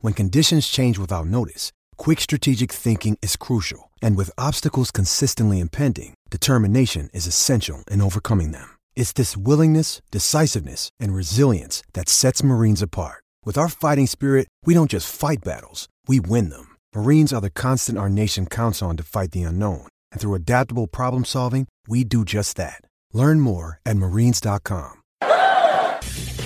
[0.00, 3.90] When conditions change without notice, quick strategic thinking is crucial.
[4.02, 8.68] And with obstacles consistently impending, determination is essential in overcoming them.
[8.96, 13.22] It's this willingness, decisiveness, and resilience that sets Marines apart.
[13.44, 16.76] With our fighting spirit, we don't just fight battles, we win them.
[16.94, 19.86] Marines are the constant our nation counts on to fight the unknown.
[20.10, 22.80] And through adaptable problem solving, we do just that.
[23.12, 25.02] Learn more at marines.com.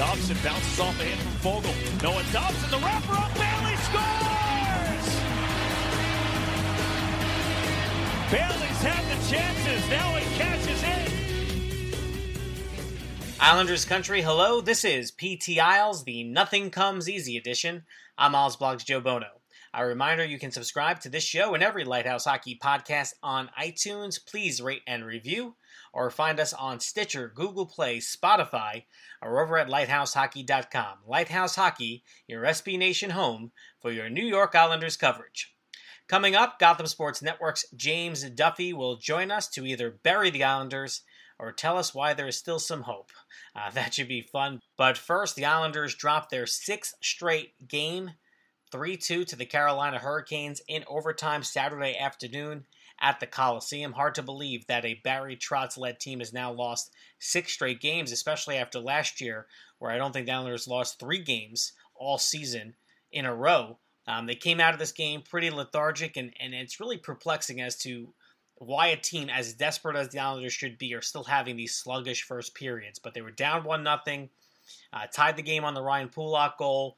[0.01, 1.75] Dobson bounces off the hit from Vogel.
[2.03, 3.40] Noah Dobson, the wrapper up,
[8.31, 10.23] Bailey's had the chances, now in.
[13.41, 14.61] Islanders country, hello.
[14.61, 17.83] This is PT Isles, the Nothing Comes Easy edition.
[18.17, 19.27] I'm Isles Blogs Joe Bono.
[19.75, 24.25] A reminder you can subscribe to this show and every Lighthouse Hockey podcast on iTunes.
[24.25, 25.57] Please rate and review,
[25.93, 28.85] or find us on Stitcher, Google Play, Spotify,
[29.21, 30.99] or over at lighthousehockey.com.
[31.05, 35.53] Lighthouse Hockey, your SB Nation home for your New York Islanders coverage.
[36.11, 41.03] Coming up, Gotham Sports Network's James Duffy will join us to either bury the Islanders
[41.39, 43.13] or tell us why there is still some hope.
[43.55, 44.59] Uh, that should be fun.
[44.77, 48.15] But first, the Islanders dropped their sixth straight game,
[48.73, 52.65] 3 2 to the Carolina Hurricanes in overtime Saturday afternoon
[53.01, 53.93] at the Coliseum.
[53.93, 58.11] Hard to believe that a Barry Trotz led team has now lost six straight games,
[58.11, 59.47] especially after last year,
[59.79, 62.75] where I don't think the Islanders lost three games all season
[63.13, 63.79] in a row.
[64.07, 67.77] Um, they came out of this game pretty lethargic, and, and it's really perplexing as
[67.79, 68.13] to
[68.57, 72.25] why a team as desperate as the Islanders should be are still having these sluggish
[72.25, 72.99] first periods.
[72.99, 74.29] But they were down one nothing,
[74.93, 76.97] uh, tied the game on the Ryan Pulock goal,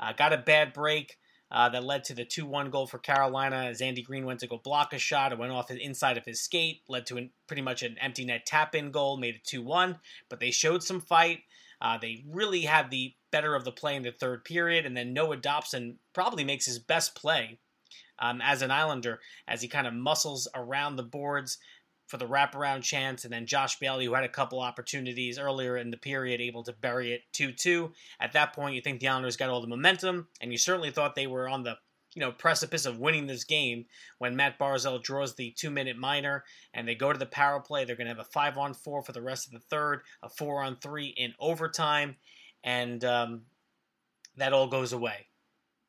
[0.00, 1.18] uh, got a bad break.
[1.54, 4.46] Uh, that led to the 2 1 goal for Carolina as Andy Greene went to
[4.46, 5.32] go block a shot.
[5.32, 8.24] It went off the inside of his skate, led to an, pretty much an empty
[8.24, 9.98] net tap in goal, made it 2 1.
[10.30, 11.40] But they showed some fight.
[11.78, 14.86] Uh, they really had the better of the play in the third period.
[14.86, 17.58] And then Noah Dobson probably makes his best play
[18.20, 21.58] um, as an Islander as he kind of muscles around the boards
[22.06, 23.24] for the wraparound chance.
[23.24, 26.72] And then Josh Bailey, who had a couple opportunities earlier in the period, able to
[26.72, 27.92] bury it 2 2.
[28.20, 31.14] At that point, you think the Islanders got all the momentum, and you certainly thought
[31.14, 31.78] they were on the
[32.14, 33.86] you know precipice of winning this game
[34.18, 36.44] when Matt Barzal draws the two minute minor
[36.74, 37.84] and they go to the power play.
[37.84, 40.28] They're going to have a five on four for the rest of the third, a
[40.28, 42.16] four on three in overtime,
[42.64, 43.42] and um,
[44.36, 45.26] that all goes away.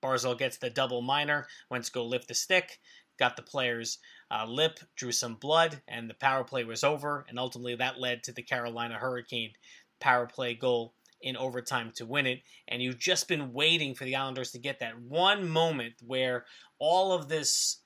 [0.04, 2.80] Barzal gets the double minor, went to go lift the stick,
[3.18, 7.26] got the player's uh, lip, drew some blood, and the power play was over.
[7.30, 9.52] And ultimately, that led to the Carolina Hurricane
[10.00, 12.42] power play goal in overtime to win it.
[12.68, 16.46] And you've just been waiting for the Islanders to get that one moment where
[16.80, 17.80] all of this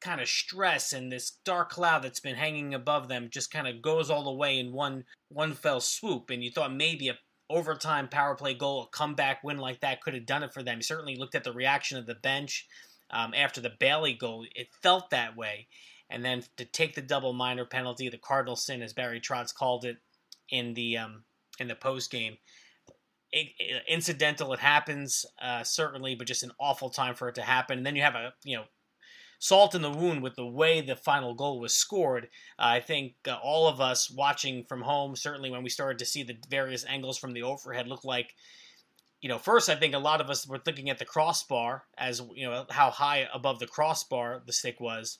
[0.00, 3.82] kind of stress and this dark cloud that's been hanging above them just kind of
[3.82, 6.30] goes all the way in one one fell swoop.
[6.30, 10.14] And you thought maybe a overtime power play goal, a comeback win like that could
[10.14, 10.82] have done it for them.
[10.82, 12.66] Certainly looked at the reaction of the bench
[13.10, 14.44] um, after the Bailey goal.
[14.54, 15.68] It felt that way.
[16.08, 19.84] And then to take the double minor penalty, the cardinal sin, as Barry Trotz called
[19.84, 19.96] it
[20.50, 21.24] in the um,
[21.58, 22.36] in the post game.
[23.32, 27.42] It, it, incidental, it happens uh, certainly, but just an awful time for it to
[27.42, 27.78] happen.
[27.78, 28.64] And then you have a you know
[29.38, 32.24] salt in the wound with the way the final goal was scored.
[32.58, 36.06] Uh, I think uh, all of us watching from home, certainly when we started to
[36.06, 38.34] see the various angles from the overhead, looked like,
[39.20, 42.22] you know, first I think a lot of us were looking at the crossbar as
[42.34, 45.18] you know how high above the crossbar the stick was,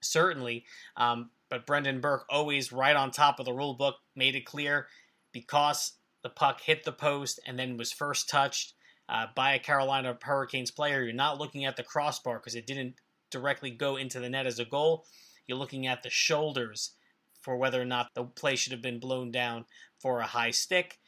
[0.00, 0.64] certainly.
[0.96, 4.88] Um, but Brendan Burke always right on top of the rule book made it clear
[5.32, 5.92] because
[6.22, 8.74] the puck hit the post and then was first touched
[9.08, 11.02] uh, by a Carolina Hurricanes player.
[11.02, 12.96] You're not looking at the crossbar because it didn't
[13.30, 15.04] directly go into the net as a goal.
[15.46, 16.92] You're looking at the shoulders
[17.40, 19.64] for whether or not the play should have been blown down
[19.98, 20.98] for a high stick.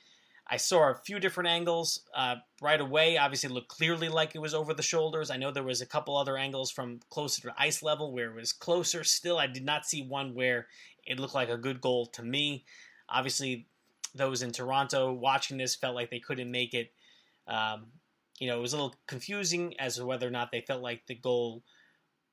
[0.50, 3.18] I saw a few different angles uh, right away.
[3.18, 5.30] Obviously, looked clearly like it was over the shoulders.
[5.30, 8.34] I know there was a couple other angles from closer to ice level where it
[8.34, 9.04] was closer.
[9.04, 10.68] Still, I did not see one where
[11.06, 12.64] it looked like a good goal to me.
[13.10, 13.66] Obviously,
[14.14, 16.92] those in Toronto watching this felt like they couldn't make it.
[17.46, 17.88] Um,
[18.38, 21.06] you know, it was a little confusing as to whether or not they felt like
[21.06, 21.62] the goal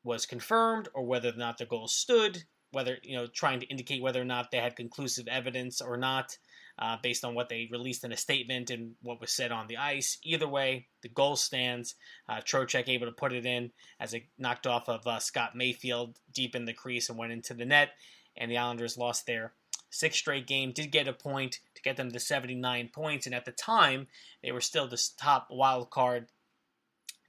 [0.06, 2.44] was confirmed or whether or not the goal stood.
[2.72, 6.38] Whether you know, trying to indicate whether or not they had conclusive evidence or not
[6.78, 9.78] uh, based on what they released in a statement and what was said on the
[9.78, 10.18] ice.
[10.24, 11.96] Either way, the goal stands.
[12.28, 16.20] Uh, Trocheck able to put it in as it knocked off of uh, Scott Mayfield
[16.34, 17.92] deep in the crease and went into the net.
[18.36, 19.54] And the Islanders lost their
[19.90, 23.26] sixth straight game, did get a point to get them to 79 points.
[23.26, 24.08] And at the time,
[24.44, 26.28] they were still the top wild card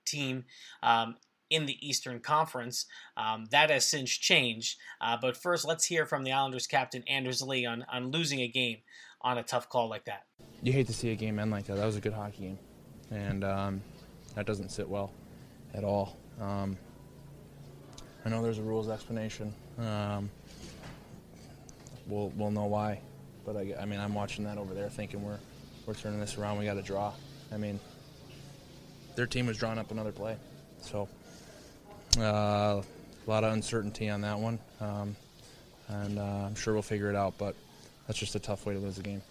[0.04, 0.44] team
[0.82, 1.16] um,
[1.50, 2.86] in the Eastern Conference.
[3.16, 4.78] Um, that has since changed.
[5.00, 8.48] Uh, but first, let's hear from the Islanders captain Anders Lee on, on losing a
[8.48, 8.78] game
[9.22, 10.24] on a tough call like that.
[10.62, 11.76] You hate to see a game end like that.
[11.76, 12.58] That was a good hockey game,
[13.10, 13.82] and um,
[14.34, 15.12] that doesn't sit well
[15.74, 16.16] at all.
[16.40, 16.76] Um,
[18.24, 19.52] I know there's a rules explanation.
[19.78, 20.30] Um,
[22.06, 23.00] we'll we'll know why,
[23.44, 25.38] but I, I, mean I'm watching that over there, thinking we're
[25.86, 26.58] we're turning this around.
[26.58, 27.12] We got to draw.
[27.52, 27.78] I mean,
[29.14, 30.36] their team was drawing up another play,
[30.80, 31.08] so
[32.24, 32.82] a
[33.26, 35.16] lot of uncertainty on that one, um,
[35.88, 37.34] and uh, I'm sure we'll figure it out.
[37.38, 37.54] But
[38.06, 39.22] that's just a tough way to lose a game.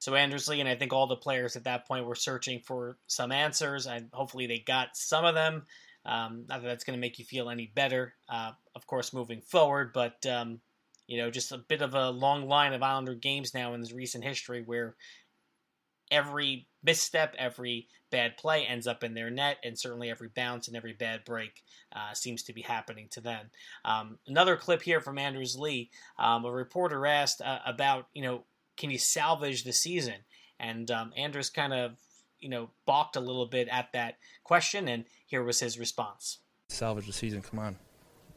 [0.00, 2.96] So Anders Lee and I think all the players at that point were searching for
[3.06, 5.64] some answers, and hopefully they got some of them.
[6.06, 9.40] Um, not that that's going to make you feel any better, uh, of course, moving
[9.40, 10.60] forward, but um,
[11.08, 13.92] you know, just a bit of a long line of Islander games now in this
[13.92, 14.94] recent history where
[16.10, 20.76] every misstep, every bad play ends up in their net, and certainly every bounce and
[20.76, 21.62] every bad break
[21.94, 23.50] uh, seems to be happening to them.
[23.84, 25.90] Um, another clip here from Anders Lee.
[26.18, 28.44] Um, a reporter asked uh, about, you know,
[28.76, 30.14] can you salvage the season?
[30.60, 31.96] And um, Anders kind of,
[32.40, 36.38] you know, balked a little bit at that question, and here was his response.
[36.68, 37.76] Salvage the season, come on.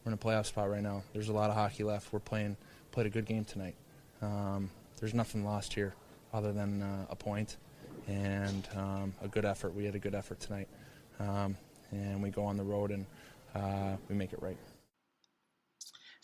[0.03, 1.03] We're in a playoff spot right now.
[1.13, 2.11] There's a lot of hockey left.
[2.11, 2.57] We're playing,
[2.91, 3.75] played a good game tonight.
[4.21, 5.93] Um, there's nothing lost here
[6.33, 7.57] other than uh, a point
[8.07, 9.73] and um, a good effort.
[9.73, 10.67] We had a good effort tonight,
[11.19, 11.55] um,
[11.91, 13.05] and we go on the road and
[13.55, 14.57] uh, we make it right.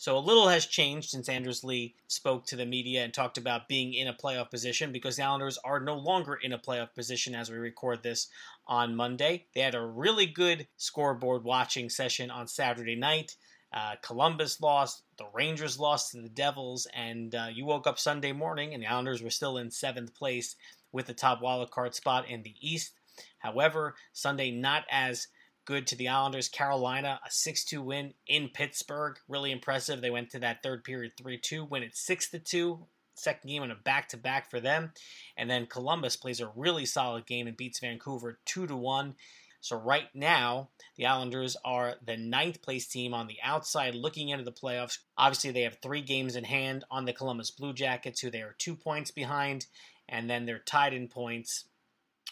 [0.00, 3.66] So a little has changed since Anders Lee spoke to the media and talked about
[3.66, 7.34] being in a playoff position because the Islanders are no longer in a playoff position
[7.34, 8.28] as we record this
[8.68, 9.46] on Monday.
[9.56, 13.34] They had a really good scoreboard watching session on Saturday night.
[13.72, 18.32] Uh, Columbus lost, the Rangers lost to the Devils, and uh, you woke up Sunday
[18.32, 20.54] morning and the Islanders were still in seventh place
[20.92, 22.92] with the top wild card spot in the East.
[23.38, 25.28] However, Sunday not as
[25.64, 26.48] good to the Islanders.
[26.48, 29.18] Carolina, a 6 2 win in Pittsburgh.
[29.28, 30.00] Really impressive.
[30.00, 32.86] They went to that third period 3 2, win it 6 2.
[33.14, 34.92] Second game in a back to back for them.
[35.36, 39.14] And then Columbus plays a really solid game and beats Vancouver 2 1.
[39.60, 44.44] So right now, the Islanders are the ninth place team on the outside looking into
[44.44, 44.98] the playoffs.
[45.18, 48.54] Obviously, they have three games in hand on the Columbus Blue Jackets, who they are
[48.58, 49.66] two points behind
[50.08, 51.64] and then they're tied in points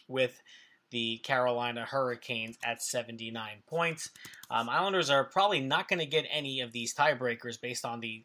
[0.08, 0.40] with
[0.90, 4.10] the Carolina Hurricanes at 79 points.
[4.50, 8.24] Um, Islanders are probably not going to get any of these tiebreakers based on the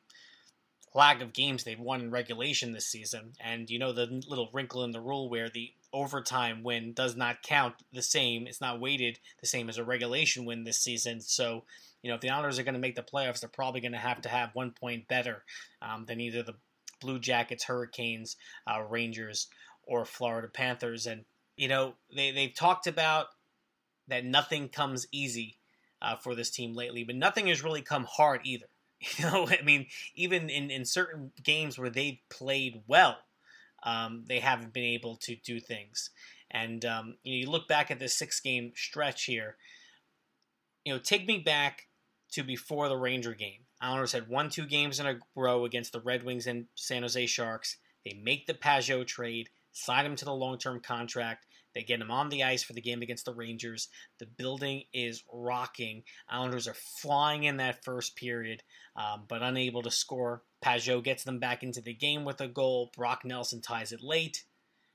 [0.93, 3.34] lack of games they've won in regulation this season.
[3.43, 7.43] And you know the little wrinkle in the rule where the overtime win does not
[7.43, 11.22] count the same, it's not weighted the same as a regulation win this season.
[11.22, 11.63] So,
[12.01, 13.98] you know, if the Islanders are going to make the playoffs, they're probably going to
[13.98, 15.43] have to have one point better
[15.81, 16.55] um, than either the
[17.01, 19.48] Blue Jackets, Hurricanes, uh, Rangers,
[19.84, 21.05] or Florida Panthers.
[21.05, 21.25] And,
[21.58, 23.27] you know, they, they've talked about
[24.08, 25.58] that nothing comes easy
[26.01, 28.67] uh, for this team lately, but nothing has really come hard either.
[29.17, 33.17] You know, I mean, even in, in certain games where they've played well,
[33.81, 36.12] um, they haven't been able to do things.
[36.51, 39.55] And um, you know, you look back at this six game stretch here.
[40.86, 41.88] You know, take me back
[42.34, 43.62] to before the Ranger game.
[43.82, 47.26] Islanders had won two games in a row against the Red Wings and San Jose
[47.26, 47.78] Sharks.
[48.06, 49.50] They make the Pageau trade.
[49.72, 51.48] sign him to the long term contract.
[51.74, 53.88] They get him on the ice for the game against the Rangers.
[54.20, 56.04] The building is rocking.
[56.30, 58.62] Islanders are flying in that first period,
[58.96, 60.44] um, but unable to score.
[60.64, 62.92] Pageau gets them back into the game with a goal.
[62.96, 64.44] Brock Nelson ties it late,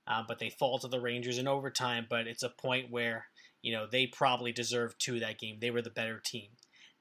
[0.06, 2.06] uh, but they fall to the Rangers in overtime.
[2.08, 3.26] But it's a point where
[3.62, 5.58] you know they probably deserved two that game.
[5.60, 6.50] They were the better team.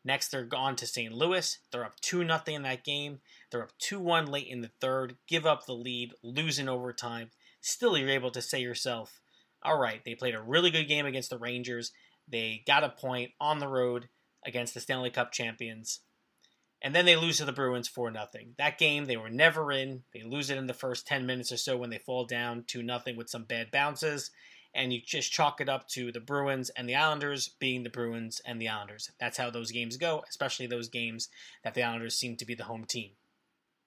[0.05, 1.11] Next, they're gone to St.
[1.11, 1.57] Louis.
[1.71, 3.19] They're up 2 0 in that game.
[3.49, 7.31] They're up 2 1 late in the third, give up the lead, lose in overtime.
[7.59, 9.19] Still, you're able to say yourself,
[9.63, 11.91] all right, they played a really good game against the Rangers.
[12.27, 14.09] They got a point on the road
[14.45, 16.01] against the Stanley Cup champions.
[16.83, 18.27] And then they lose to the Bruins 4 0.
[18.59, 20.03] That game, they were never in.
[20.13, 22.85] They lose it in the first 10 minutes or so when they fall down 2
[22.85, 24.29] 0 with some bad bounces
[24.75, 28.41] and you just chalk it up to the Bruins and the Islanders being the Bruins
[28.45, 29.09] and the Islanders.
[29.19, 31.29] That's how those games go, especially those games
[31.63, 33.11] that the Islanders seem to be the home team.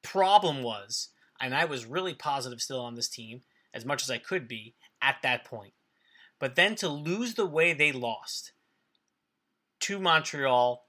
[0.03, 3.43] Problem was, and I was really positive still on this team,
[3.75, 5.75] as much as I could be at that point.
[6.41, 8.53] But then to lose the way they lost
[9.81, 10.87] to Montreal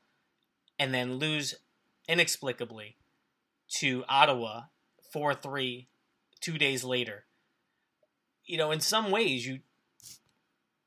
[0.80, 1.56] and then lose
[2.08, 2.96] inexplicably
[3.80, 4.64] to Ottawa
[5.12, 5.88] 4 3
[6.40, 7.26] two days later.
[8.46, 9.60] You know, in some ways, you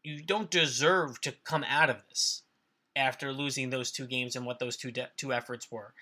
[0.04, 2.42] you don't deserve to come out of this
[2.94, 5.94] after losing those two games and what those two de- two efforts were.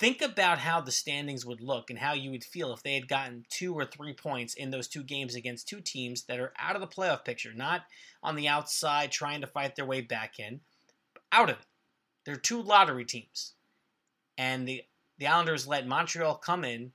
[0.00, 3.06] Think about how the standings would look and how you would feel if they had
[3.06, 6.74] gotten two or three points in those two games against two teams that are out
[6.74, 7.82] of the playoff picture, not
[8.22, 10.60] on the outside trying to fight their way back in,
[11.30, 11.66] out of it.
[12.24, 13.52] They're two lottery teams.
[14.36, 14.82] And the
[15.18, 16.90] the Islanders let Montreal come in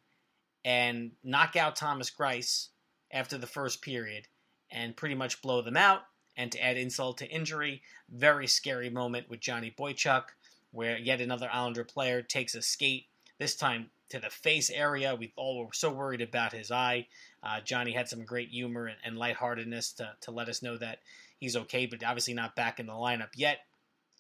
[0.66, 2.68] and knock out Thomas Greiss
[3.12, 4.28] after the first period
[4.70, 6.02] and pretty much blow them out
[6.40, 10.24] and to add insult to injury, very scary moment with Johnny Boychuk,
[10.72, 13.08] where yet another Islander player takes a skate,
[13.40, 15.14] this time to the face area.
[15.14, 17.08] We all were so worried about his eye.
[17.44, 21.00] Uh, Johnny had some great humor and, and lightheartedness to, to let us know that
[21.40, 23.60] he's okay, but obviously not back in the lineup yet.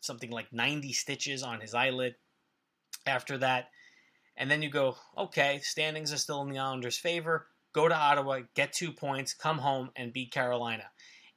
[0.01, 2.15] Something like 90 stitches on his eyelid
[3.07, 3.69] after that.
[4.35, 7.47] And then you go, okay, standings are still in the Islanders' favor.
[7.71, 10.83] Go to Ottawa, get two points, come home, and beat Carolina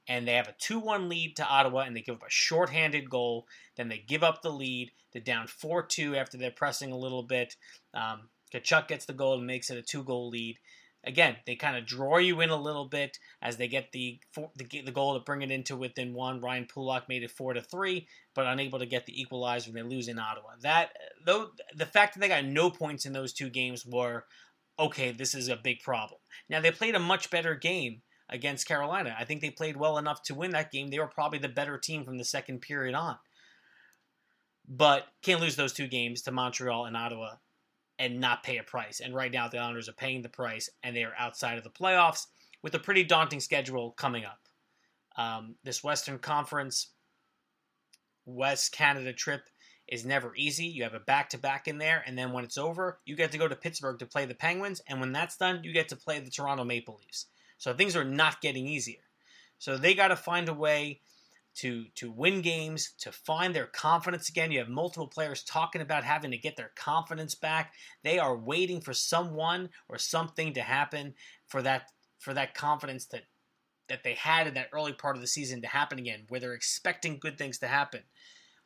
[0.09, 3.09] and they have a 2 1 lead to Ottawa, and they give up a shorthanded
[3.09, 3.47] goal.
[3.77, 4.91] Then they give up the lead.
[5.13, 7.57] They're down 4 2 after they're pressing a little bit.
[7.95, 10.59] Um, Tkachuk gets the goal and makes it a two goal lead.
[11.05, 14.83] Again, they kind of draw you in a little bit as they get the, the,
[14.83, 16.41] the goal to bring it into within one.
[16.41, 18.07] Ryan Pulock made it four to three,
[18.37, 20.51] but unable to get the equalizer, and they lose in Ottawa.
[20.61, 20.91] That
[21.27, 24.27] though the fact that they got no points in those two games were
[24.79, 25.11] okay.
[25.11, 26.21] This is a big problem.
[26.49, 29.15] Now they played a much better game against Carolina.
[29.19, 30.89] I think they played well enough to win that game.
[30.89, 33.17] They were probably the better team from the second period on.
[34.69, 37.35] But can't lose those two games to Montreal and Ottawa
[37.99, 39.01] and not pay a price.
[39.01, 41.71] And right now, the Islanders are paying the price, and they are outside of the
[41.71, 42.27] playoffs
[42.63, 44.39] with a pretty daunting schedule coming up.
[45.17, 46.89] Um, this Western Conference
[48.25, 49.43] West Canada trip
[49.89, 50.67] is never easy.
[50.67, 53.33] You have a back to back in there, and then when it's over, you get
[53.33, 55.97] to go to Pittsburgh to play the Penguins, and when that's done, you get to
[55.97, 57.27] play the Toronto Maple Leafs.
[57.63, 59.05] So things are not getting easier.
[59.61, 60.99] So they got to find a way
[61.55, 64.51] to to win games, to find their confidence again.
[64.51, 67.73] You have multiple players talking about having to get their confidence back.
[68.03, 71.15] They are waiting for someone or something to happen
[71.47, 71.85] for that
[72.19, 73.27] for that confidence that
[73.89, 76.55] that they had in that early part of the season to happen again, where they're
[76.55, 78.01] expecting good things to happen.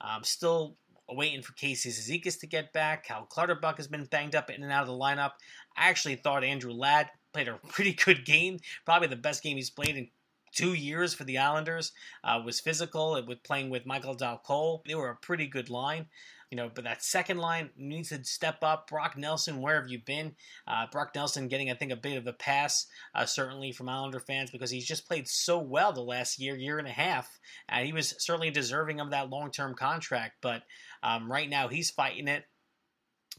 [0.00, 3.04] Um, still waiting for Casey Cizikas to get back.
[3.04, 5.32] Cal Clutterbuck has been banged up in and out of the lineup.
[5.76, 9.70] I actually thought Andrew Ladd played a pretty good game, probably the best game he's
[9.70, 10.08] played in
[10.54, 11.92] two years for the Islanders.
[12.24, 14.82] Uh, was physical it with playing with Michael Dal Colle.
[14.86, 16.06] They were a pretty good line.
[16.50, 18.88] You know, but that second line needs to step up.
[18.88, 20.36] Brock Nelson, where have you been?
[20.68, 24.20] Uh, Brock Nelson getting, I think, a bit of a pass, uh, certainly from Islander
[24.20, 27.40] fans, because he's just played so well the last year, year and a half.
[27.68, 30.36] And he was certainly deserving of that long term contract.
[30.40, 30.62] But
[31.02, 32.44] um, right now, he's fighting it.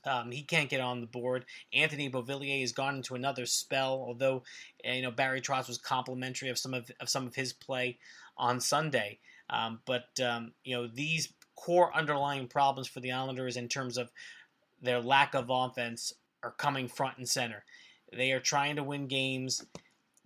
[0.08, 1.46] Um, he can't get on the board.
[1.74, 4.44] Anthony Beauvillier has gone into another spell, although
[4.84, 7.98] eh, you know Barry Trotz was complimentary of some of, of some of his play
[8.38, 9.20] on Sunday.
[9.50, 14.10] Um, but um, you know these core underlying problems for the Islanders in terms of
[14.82, 17.64] their lack of offense are coming front and center.
[18.14, 19.66] They are trying to win games,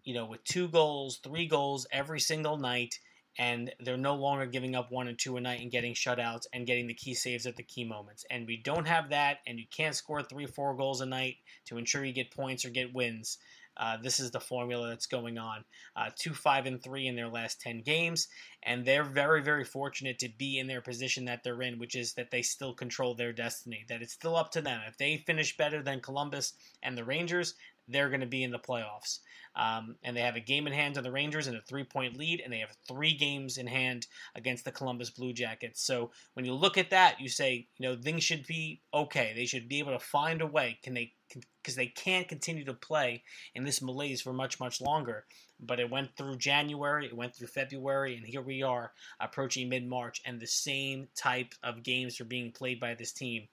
[0.03, 2.99] you know, with two goals, three goals every single night
[3.37, 6.67] and they're no longer giving up one and two a night and getting shutouts and
[6.67, 8.25] getting the key saves at the key moments.
[8.29, 11.77] And we don't have that, and you can't score three, four goals a night to
[11.77, 13.37] ensure you get points or get wins.
[13.77, 15.63] Uh, this is the formula that's going on.
[15.95, 18.27] Uh, two, five, and three in their last ten games,
[18.63, 22.13] and they're very, very fortunate to be in their position that they're in, which is
[22.13, 23.85] that they still control their destiny.
[23.87, 24.81] That it's still up to them.
[24.87, 27.55] If they finish better than Columbus and the Rangers,
[27.91, 29.19] they're going to be in the playoffs.
[29.55, 32.17] Um, and they have a game in hand on the Rangers and a three point
[32.17, 35.81] lead, and they have three games in hand against the Columbus Blue Jackets.
[35.81, 39.33] So when you look at that, you say, you know, things should be okay.
[39.35, 40.79] They should be able to find a way.
[40.81, 41.13] Can they?
[41.61, 45.25] Because they can't continue to play in this malaise for much, much longer.
[45.59, 49.85] But it went through January, it went through February, and here we are approaching mid
[49.85, 53.47] March, and the same type of games are being played by this team.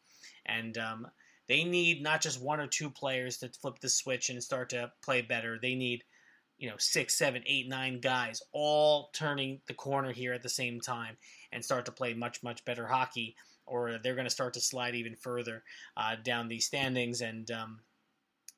[0.46, 1.08] And um,
[1.48, 4.92] they need not just one or two players to flip the switch and start to
[5.02, 5.58] play better.
[5.60, 6.04] They need,
[6.58, 10.80] you know, six, seven, eight, nine guys all turning the corner here at the same
[10.80, 11.16] time
[11.50, 13.34] and start to play much, much better hockey,
[13.66, 15.62] or they're going to start to slide even further
[15.96, 17.22] uh, down these standings.
[17.22, 17.80] And, um,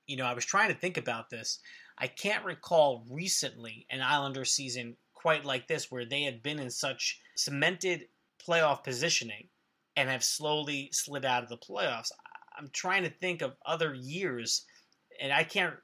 [0.06, 1.60] you know, I was trying to think about this.
[1.96, 6.70] I can't recall recently an Islander season quite like this where they had been in
[6.70, 8.06] such cemented
[8.44, 9.48] playoff positioning
[9.96, 12.10] and have slowly slid out of the playoffs.
[12.60, 14.66] I'm trying to think of other years,
[15.18, 15.74] and I can't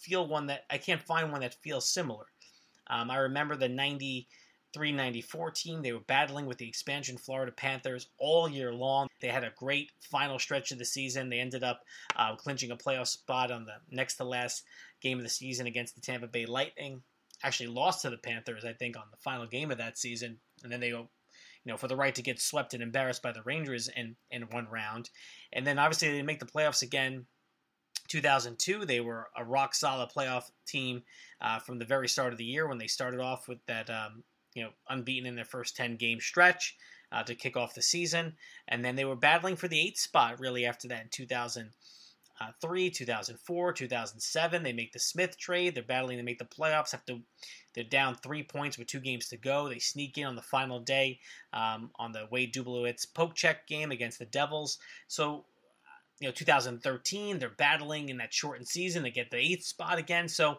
[0.00, 2.24] feel one that I can't find one that feels similar.
[2.88, 5.82] Um, I remember the 93 94 team.
[5.82, 9.08] They were battling with the expansion Florida Panthers all year long.
[9.20, 11.28] They had a great final stretch of the season.
[11.28, 11.82] They ended up
[12.16, 14.62] uh, clinching a playoff spot on the next to last
[15.02, 17.02] game of the season against the Tampa Bay Lightning.
[17.42, 20.38] Actually, lost to the Panthers, I think, on the final game of that season.
[20.62, 21.10] And then they go
[21.64, 24.42] you know, for the right to get swept and embarrassed by the Rangers in, in
[24.50, 25.10] one round.
[25.52, 27.26] And then obviously they make the playoffs again.
[28.08, 31.02] 2002, they were a rock solid playoff team
[31.40, 34.22] uh, from the very start of the year when they started off with that, um,
[34.54, 36.76] you know, unbeaten in their first 10 game stretch
[37.12, 38.34] uh, to kick off the season.
[38.68, 41.70] And then they were battling for the eighth spot really after that in 2000
[42.40, 44.62] uh, 3, 2004, 2007.
[44.62, 45.74] They make the Smyth trade.
[45.74, 46.94] They're battling to make the playoffs.
[46.94, 47.16] After
[47.74, 50.80] they're down three points with two games to go, they sneak in on the final
[50.80, 51.20] day
[51.52, 54.78] um, on the Wade Dubielewicz poke check game against the Devils.
[55.06, 55.44] So,
[56.20, 60.28] you know, 2013, they're battling in that shortened season to get the eighth spot again.
[60.28, 60.58] So,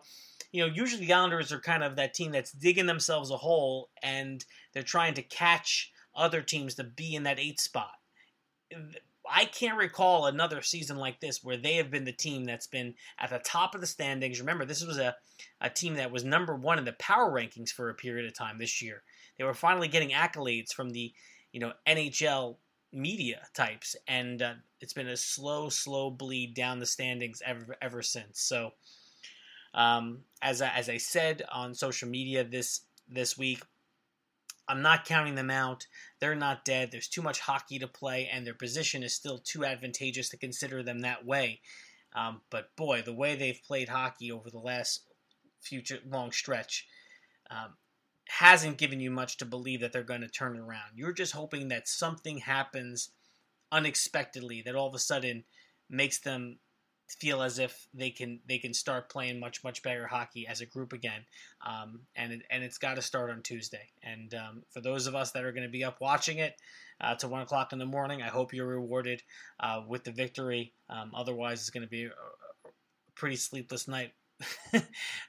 [0.51, 3.89] you know, usually the Islanders are kind of that team that's digging themselves a hole
[4.01, 7.91] and they're trying to catch other teams to be in that eighth spot
[9.31, 12.95] I can't recall another season like this where they have been the team that's been
[13.19, 14.39] at the top of the standings.
[14.39, 15.15] Remember, this was a,
[15.61, 18.57] a team that was number one in the power rankings for a period of time
[18.57, 19.03] this year.
[19.37, 21.13] They were finally getting accolades from the
[21.51, 22.57] you know NHL
[22.91, 28.01] media types, and uh, it's been a slow, slow bleed down the standings ever ever
[28.01, 28.39] since.
[28.41, 28.71] So,
[29.73, 33.61] um, as I, as I said on social media this this week,
[34.67, 35.85] I'm not counting them out.
[36.19, 36.91] They're not dead.
[36.91, 40.81] There's too much hockey to play, and their position is still too advantageous to consider
[40.81, 41.61] them that way.
[42.15, 45.01] Um, but boy, the way they've played hockey over the last
[45.61, 46.87] future long stretch
[47.51, 47.75] um,
[48.27, 50.91] hasn't given you much to believe that they're going to turn around.
[50.95, 53.09] You're just hoping that something happens
[53.71, 55.43] unexpectedly that all of a sudden
[55.89, 56.59] makes them
[57.07, 60.65] feel as if they can they can start playing much much better hockey as a
[60.65, 61.25] group again,
[61.65, 63.89] um, and it, and it's got to start on Tuesday.
[64.03, 66.55] And um, for those of us that are going to be up watching it
[66.99, 69.21] uh, to one o'clock in the morning, I hope you're rewarded
[69.59, 70.73] uh, with the victory.
[70.89, 72.71] Um, otherwise, it's going to be a, a
[73.15, 74.11] pretty sleepless night.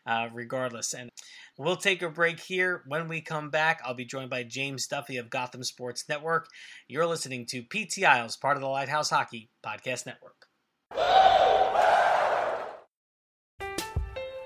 [0.07, 1.11] uh, regardless, and
[1.57, 2.83] we'll take a break here.
[2.89, 6.49] When we come back, I'll be joined by James Duffy of Gotham Sports Network.
[6.89, 10.46] You're listening to PT Isles, part of the Lighthouse Hockey Podcast Network.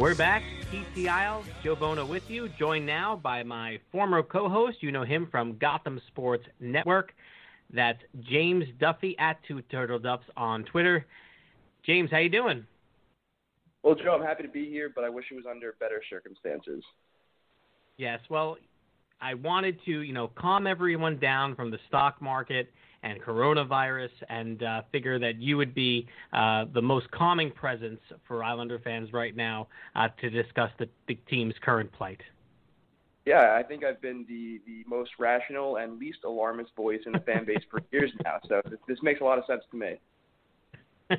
[0.00, 0.42] We're back.
[0.70, 4.78] PT Isles, Joe Bono with you, joined now by my former co-host.
[4.82, 7.12] You know him from Gotham Sports Network.
[7.70, 11.04] That's James Duffy at Two Turtle Duffs on Twitter.
[11.84, 12.64] James, how you doing?
[13.82, 16.82] Well, Joe, I'm happy to be here, but I wish it was under better circumstances.
[17.98, 18.56] Yes, well,
[19.20, 22.70] I wanted to, you know, calm everyone down from the stock market
[23.02, 28.44] and coronavirus, and uh, figure that you would be uh, the most calming presence for
[28.44, 32.20] Islander fans right now uh, to discuss the, the team's current plight.
[33.26, 37.20] Yeah, I think I've been the the most rational and least alarmist voice in the
[37.20, 38.38] fan base for years now.
[38.48, 40.00] So this, this makes a lot of sense to me.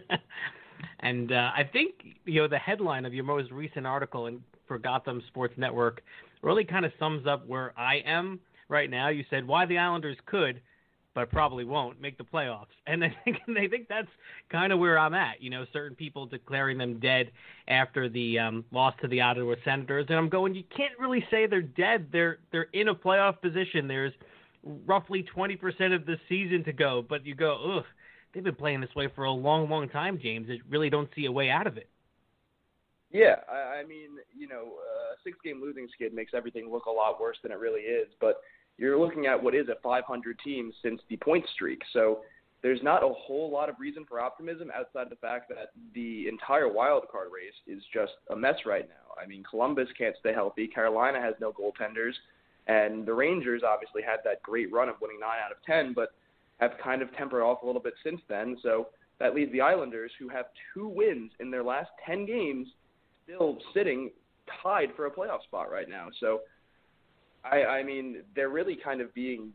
[1.00, 1.94] and uh, I think
[2.26, 6.04] you know the headline of your most recent article, and for Gotham Sports Network
[6.41, 9.10] really kind of sums up where I am right now.
[9.10, 10.62] You said why the Islanders could,
[11.13, 14.08] but probably won't make the playoffs, and I think they think that's
[14.50, 15.41] kind of where I'm at.
[15.41, 17.32] You know, certain people declaring them dead
[17.67, 20.56] after the um, loss to the Ottawa Senators, and I'm going.
[20.56, 22.08] You can't really say they're dead.
[22.12, 23.88] They're they're in a playoff position.
[23.88, 24.13] There's
[24.86, 27.86] roughly 20% of the season to go, but you go, ugh,
[28.34, 30.47] they've been playing this way for a long, long time, James.
[30.47, 31.89] They really don't see a way out of it.
[33.12, 37.19] Yeah, I, I mean, you know, a six-game losing skid makes everything look a lot
[37.19, 38.08] worse than it really is.
[38.21, 38.41] But
[38.77, 42.21] you're looking at what is a 500 team since the point streak, so
[42.62, 46.27] there's not a whole lot of reason for optimism outside of the fact that the
[46.27, 49.21] entire wild card race is just a mess right now.
[49.21, 50.67] I mean, Columbus can't stay healthy.
[50.67, 52.13] Carolina has no goaltenders.
[52.67, 56.10] And the Rangers obviously had that great run of winning nine out of ten, but
[56.60, 58.57] have kind of tempered off a little bit since then.
[58.62, 62.67] So that leaves the Islanders, who have two wins in their last ten games,
[63.23, 64.12] still sitting
[64.62, 66.10] tied for a playoff spot right now.
[66.19, 66.41] So
[67.43, 69.51] I, I mean, they're really kind of being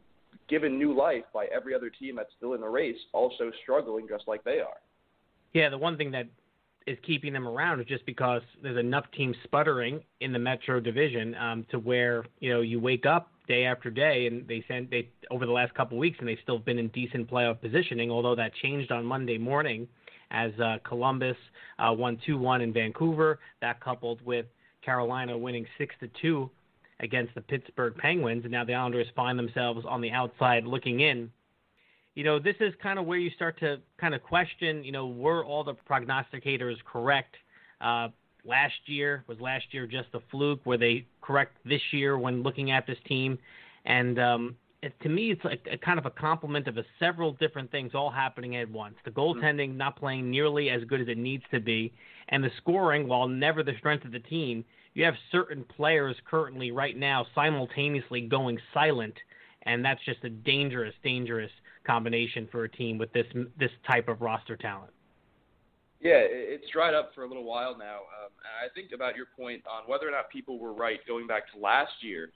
[0.48, 4.24] given new life by every other team that's still in the race, also struggling just
[4.26, 4.78] like they are.
[5.52, 6.26] Yeah, the one thing that
[6.86, 11.34] is keeping them around is just because there's enough teams sputtering in the Metro Division
[11.34, 15.08] um, to where you know you wake up day after day, and they sent they
[15.30, 18.10] over the last couple of weeks, and they've still been in decent playoff positioning.
[18.10, 19.88] Although that changed on Monday morning,
[20.30, 21.36] as uh, Columbus
[21.78, 23.38] uh, won two one in Vancouver.
[23.60, 24.46] That coupled with
[24.84, 26.50] Carolina winning six to two
[27.00, 31.30] against the Pittsburgh Penguins, and now the Islanders find themselves on the outside looking in
[32.16, 35.06] you know, this is kind of where you start to kind of question, you know,
[35.06, 37.36] were all the prognosticators correct?
[37.80, 38.08] Uh,
[38.44, 40.64] last year was last year just a fluke?
[40.64, 43.38] Were they correct this year when looking at this team?
[43.84, 47.32] And um, it, to me, it's like a kind of a complement of a several
[47.34, 48.94] different things all happening at once.
[49.04, 49.76] The goaltending mm-hmm.
[49.76, 51.92] not playing nearly as good as it needs to be,
[52.30, 54.64] and the scoring, while never the strength of the team,
[54.96, 59.12] you have certain players currently right now simultaneously going silent,
[59.64, 61.50] and that's just a dangerous, dangerous
[61.86, 63.26] combination for a team with this
[63.60, 64.90] this type of roster talent.
[66.00, 67.96] Yeah, it's dried up for a little while now.
[67.96, 68.30] Um,
[68.64, 71.58] I think about your point on whether or not people were right going back to
[71.58, 72.30] last year.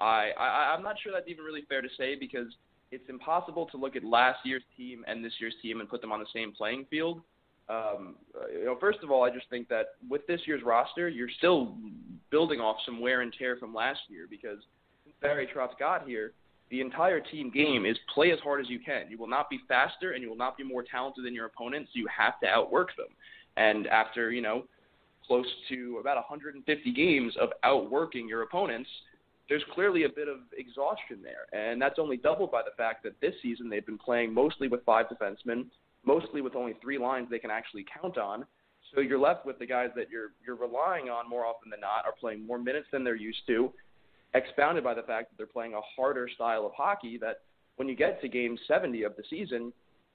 [0.00, 2.46] I, I I'm not sure that's even really fair to say because
[2.92, 6.12] it's impossible to look at last year's team and this year's team and put them
[6.12, 7.22] on the same playing field.
[7.68, 8.16] Um,
[8.52, 11.76] you know, first of all, I just think that with this year's roster, you're still
[12.30, 14.58] building off some wear and tear from last year because
[15.22, 16.32] Barry Trotz got here,
[16.70, 19.04] the entire team game is play as hard as you can.
[19.08, 21.90] You will not be faster and you will not be more talented than your opponents.
[21.94, 23.08] You have to outwork them.
[23.56, 24.64] And after, you know,
[25.26, 28.90] close to about 150 games of outworking your opponents,
[29.48, 31.46] there's clearly a bit of exhaustion there.
[31.52, 34.84] And that's only doubled by the fact that this season they've been playing mostly with
[34.84, 35.66] five defensemen,
[36.06, 38.46] mostly with only three lines they can actually count on.
[38.94, 42.04] So you're left with the guys that you're you're relying on more often than not
[42.04, 43.72] are playing more minutes than they're used to,
[44.34, 47.38] expounded by the fact that they're playing a harder style of hockey that
[47.76, 49.72] when you get to game 70 of the season,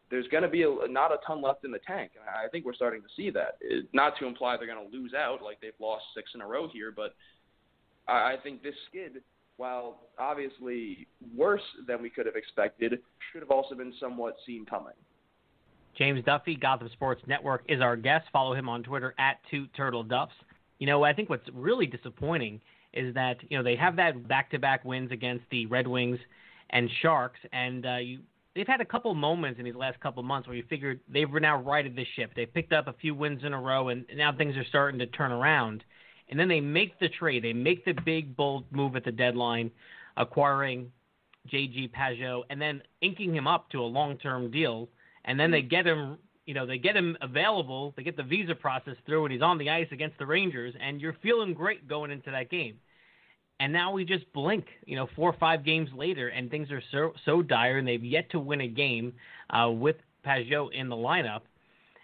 [0.09, 2.11] there's going to be a, not a ton left in the tank.
[2.15, 3.57] And I think we're starting to see that.
[3.61, 6.47] It, not to imply they're going to lose out like they've lost six in a
[6.47, 7.15] row here, but
[8.07, 9.21] I, I think this skid,
[9.57, 12.99] while obviously worse than we could have expected,
[13.31, 14.93] should have also been somewhat seen coming.
[15.99, 18.25] James Duffy, Gotham Sports Network, is our guest.
[18.31, 20.33] Follow him on Twitter at Two Turtle Duffs.
[20.79, 22.61] You know, I think what's really disappointing
[22.93, 26.17] is that you know they have that back-to-back wins against the Red Wings
[26.69, 28.19] and Sharks, and uh, you
[28.55, 31.61] they've had a couple moments in these last couple months where you figured they've now
[31.61, 32.31] righted the ship.
[32.33, 35.05] They've picked up a few wins in a row, and now things are starting to
[35.07, 35.83] turn around.
[36.29, 37.43] And then they make the trade.
[37.43, 39.69] They make the big bold move at the deadline,
[40.15, 40.91] acquiring
[41.51, 44.89] JG Pageau, and then inking him up to a long-term deal.
[45.25, 46.17] And then they get him
[46.49, 49.59] you know, they get him available, they get the visa process through, and he's on
[49.59, 52.79] the ice against the Rangers, and you're feeling great going into that game.
[53.59, 56.81] And now we just blink, you know, four or five games later, and things are
[56.91, 59.13] so so dire, and they've yet to win a game
[59.51, 61.41] uh, with Pageau in the lineup.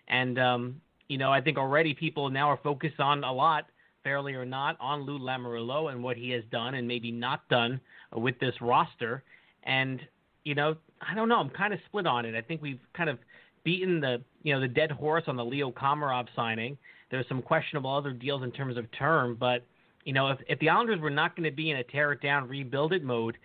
[0.10, 3.66] And um, you know, I think already people now are focused on a lot,
[4.04, 7.82] fairly or not, on Lou Lamoriello and what he has done and maybe not done
[8.16, 9.24] with this roster.
[9.64, 10.02] And
[10.46, 11.40] you know, I don't know.
[11.40, 12.36] I'm kind of split on it.
[12.36, 13.18] I think we've kind of
[13.66, 16.78] beaten the you know the dead horse on the Leo Komarov signing.
[17.12, 19.66] There's some questionable other deals in terms of term, but
[20.06, 22.22] you know if if the Islanders were not going to be in a tear it
[22.22, 23.38] down, rebuild it mode,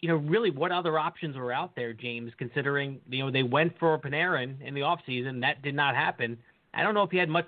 [0.00, 2.32] you know really what other options were out there, James?
[2.38, 6.38] Considering you know they went for Panarin in the offseason, that did not happen.
[6.74, 7.46] I don't know if he had much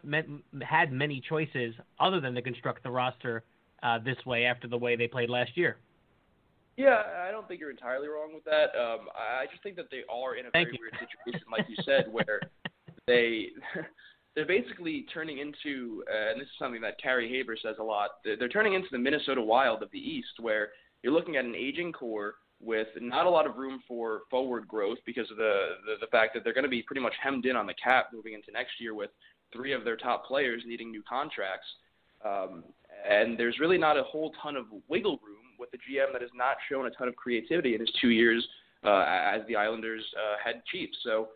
[0.62, 3.42] had many choices other than to construct the roster
[3.82, 5.78] uh, this way after the way they played last year.
[6.78, 8.70] Yeah, I don't think you're entirely wrong with that.
[8.78, 10.78] Um, I just think that they are in a Thank very you.
[10.80, 12.40] weird situation, like you said, where
[13.08, 13.48] they
[14.36, 18.10] they're basically turning into, uh, and this is something that Carrie Haber says a lot.
[18.24, 20.68] They're, they're turning into the Minnesota Wild of the East, where
[21.02, 24.98] you're looking at an aging core with not a lot of room for forward growth
[25.04, 27.56] because of the the, the fact that they're going to be pretty much hemmed in
[27.56, 29.10] on the cap moving into next year with
[29.52, 31.66] three of their top players needing new contracts.
[32.24, 32.62] Um,
[33.08, 36.30] and there's really not a whole ton of wiggle room with the GM that has
[36.34, 38.46] not shown a ton of creativity in his two years
[38.84, 40.90] uh, as the Islanders uh, head chief.
[41.02, 41.28] So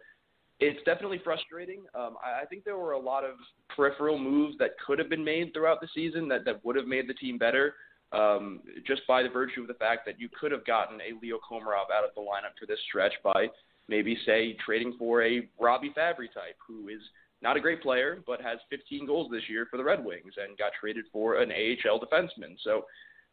[0.60, 1.80] it's definitely frustrating.
[1.94, 3.34] Um, I, I think there were a lot of
[3.74, 7.08] peripheral moves that could have been made throughout the season that, that would have made
[7.08, 7.74] the team better
[8.12, 11.38] um, just by the virtue of the fact that you could have gotten a Leo
[11.38, 13.48] Komarov out of the lineup for this stretch by
[13.88, 17.00] maybe, say, trading for a Robbie Fabbri type who is
[17.40, 20.56] not a great player, but has 15 goals this year for the Red Wings and
[20.56, 22.56] got traded for an AHL defenseman.
[22.62, 22.84] So,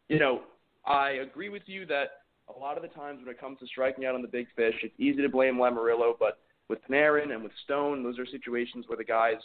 [0.08, 0.42] you know,
[0.90, 2.24] I agree with you that
[2.54, 4.74] a lot of the times when it comes to striking out on the big fish,
[4.82, 8.98] it's easy to blame Lamoriello, but with Panarin and with Stone, those are situations where
[8.98, 9.36] the guys,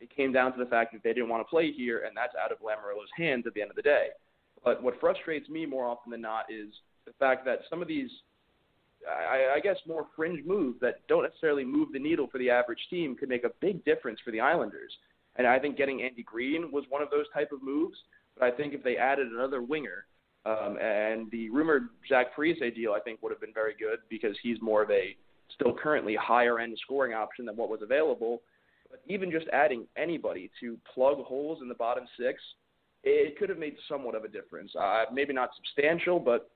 [0.00, 2.34] it came down to the fact that they didn't want to play here, and that's
[2.42, 4.08] out of Lamoriello's hands at the end of the day.
[4.64, 6.68] But what frustrates me more often than not is
[7.04, 8.10] the fact that some of these,
[9.08, 12.86] I, I guess, more fringe moves that don't necessarily move the needle for the average
[12.90, 14.92] team could make a big difference for the Islanders.
[15.34, 17.96] And I think getting Andy Greene was one of those type of moves.
[18.38, 20.06] But I think if they added another winger,
[20.44, 24.36] um, and the rumored Zach Parise deal, I think, would have been very good because
[24.42, 25.16] he's more of a
[25.54, 28.42] still currently higher end scoring option than what was available.
[28.90, 32.42] But even just adding anybody to plug holes in the bottom six,
[33.04, 34.72] it could have made somewhat of a difference.
[34.78, 36.50] Uh, maybe not substantial, but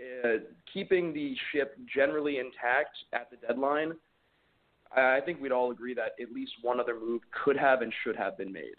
[0.00, 0.38] uh,
[0.72, 3.92] keeping the ship generally intact at the deadline,
[4.94, 8.16] I think we'd all agree that at least one other move could have and should
[8.16, 8.74] have been made.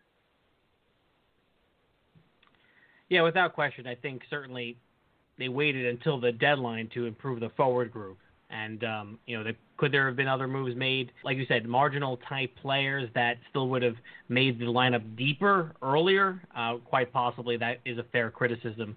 [3.10, 3.88] Yeah, without question.
[3.88, 4.78] I think certainly
[5.38, 8.18] they waited until the deadline to improve the forward group.
[8.50, 11.12] And um, you know, the, could there have been other moves made?
[11.24, 13.96] Like you said, marginal type players that still would have
[14.30, 16.42] made the lineup deeper earlier.
[16.56, 18.96] Uh, quite possibly, that is a fair criticism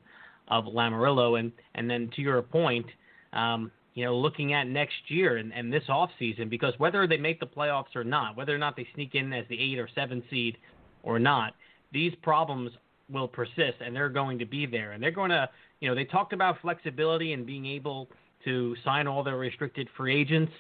[0.49, 1.38] of Lamoriello.
[1.38, 2.87] And and then to your point,
[3.33, 7.16] um, you know, looking at next year and, and this off season, because whether they
[7.16, 9.88] make the playoffs or not, whether or not they sneak in as the eight or
[9.96, 10.57] seven seed
[11.03, 11.55] or not,
[11.92, 12.70] these problems
[13.11, 14.92] will persist and they're going to be there.
[14.92, 15.49] And they're going to,
[15.81, 18.09] you know, they talked about flexibility and being able
[18.44, 20.53] to sign all their restricted free agents.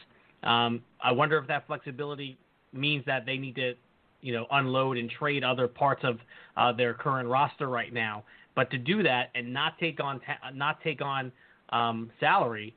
[0.42, 2.38] Um, I wonder if that flexibility
[2.72, 3.74] means that they need to,
[4.20, 6.18] you know, unload and trade other parts of
[6.56, 8.24] uh, their current roster right now.
[8.54, 11.32] But to do that and not take on ta- not take on
[11.70, 12.74] um, salary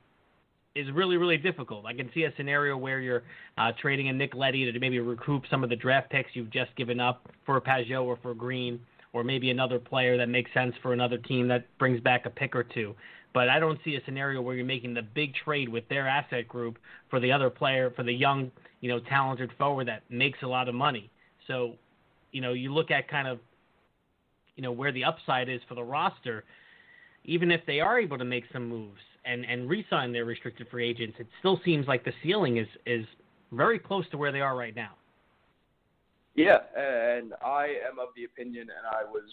[0.74, 1.86] is really really difficult.
[1.86, 3.22] I can see a scenario where you're
[3.58, 6.74] uh, trading a Nick Leddy to maybe recoup some of the draft picks you've just
[6.76, 8.80] given up for Pageau or for Greene,
[9.14, 12.54] or maybe another player that makes sense for another team that brings back a pick
[12.54, 12.94] or two.
[13.32, 16.46] But I don't see a scenario where you're making the big trade with their asset
[16.46, 18.50] group for the other player, for the young,
[18.80, 21.10] you know, talented forward that makes a lot of money.
[21.46, 21.74] So,
[22.32, 23.38] you know, you look at kind of,
[24.56, 26.44] you know, where the upside is for the roster.
[27.24, 30.88] Even if they are able to make some moves and and re-sign their restricted free
[30.88, 33.06] agents, it still seems like the ceiling is is
[33.52, 34.90] very close to where they are right now.
[36.34, 39.24] Yeah, and I am of the opinion, and I was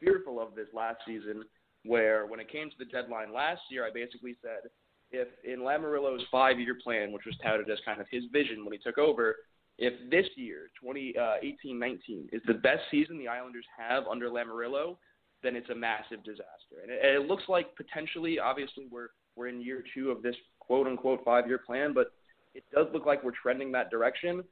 [0.00, 1.44] fearful of this last season
[1.84, 4.70] where when it came to the deadline last year, I basically said,
[5.10, 8.78] if in Lamoriello's five-year plan, which was touted as kind of his vision when he
[8.78, 9.36] took over,
[9.78, 11.98] if this year, 2018-19, uh,
[12.32, 14.96] is the best season the Islanders have under Lamoriello,
[15.42, 16.82] then it's a massive disaster.
[16.82, 21.24] And it, it looks like potentially, obviously, we're we're in year two of this quote-unquote
[21.24, 22.08] five-year plan, but
[22.54, 24.42] it does look like we're trending that direction.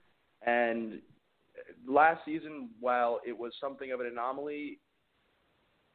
[0.46, 1.00] And
[1.86, 4.78] last season, while it was something of an anomaly,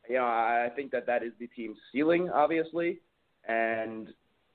[0.10, 3.00] you know, I think that that is the team's ceiling, obviously.
[3.48, 4.10] And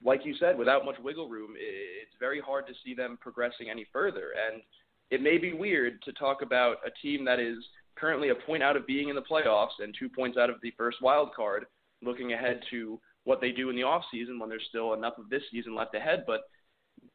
[0.04, 3.86] like you said, without much wiggle room, it's very hard to see them progressing any
[3.92, 4.32] further.
[4.50, 4.62] And
[5.10, 7.58] it may be weird to talk about a team that is
[7.96, 10.72] currently a point out of being in the playoffs and two points out of the
[10.76, 11.66] first wild card,
[12.02, 15.30] looking ahead to what they do in the off season when there's still enough of
[15.30, 16.24] this season left ahead.
[16.26, 16.42] But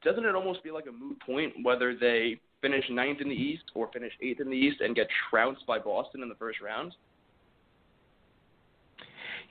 [0.04, 3.64] doesn't it almost be like a moot point whether they finish ninth in the East
[3.74, 6.94] or finish eighth in the East and get trounced by Boston in the first round?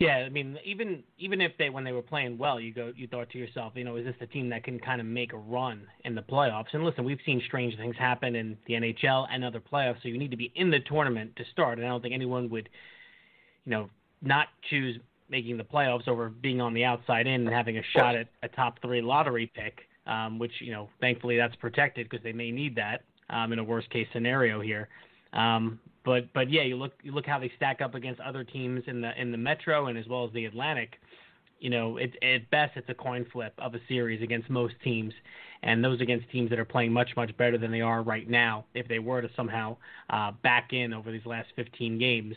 [0.01, 3.07] Yeah, I mean, even even if they when they were playing well, you go you
[3.07, 5.37] thought to yourself, you know, is this a team that can kind of make a
[5.37, 6.69] run in the playoffs?
[6.73, 10.19] And listen, we've seen strange things happen in the NHL and other playoffs, so you
[10.19, 11.77] need to be in the tournament to start.
[11.77, 12.71] And I don't think anyone would,
[13.67, 13.91] you know,
[14.23, 18.17] not choose making the playoffs over being on the outside in and having a shot
[18.17, 22.33] at a top three lottery pick, um, which you know, thankfully that's protected because they
[22.33, 24.89] may need that um, in a worst case scenario here.
[25.33, 28.83] Um, but but yeah, you look you look how they stack up against other teams
[28.87, 30.97] in the in the Metro and as well as the Atlantic.
[31.59, 35.13] you know, it, at best it's a coin flip of a series against most teams,
[35.63, 38.65] and those against teams that are playing much much better than they are right now.
[38.75, 39.77] If they were to somehow
[40.09, 42.35] uh, back in over these last 15 games,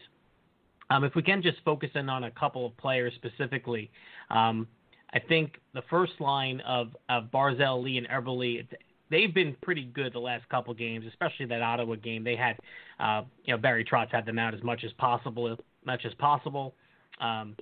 [0.89, 3.89] um, if we can just focus in on a couple of players specifically,
[4.29, 4.67] um,
[5.13, 8.67] I think the first line of, of Barzal, Lee, and Eberle,
[9.11, 12.23] they've been pretty good the last couple games, especially that Ottawa game.
[12.23, 12.57] They had,
[12.99, 16.13] uh, you know, Barry Trotz had them out as much as possible, as much as
[16.15, 16.73] possible.
[17.21, 17.55] Um,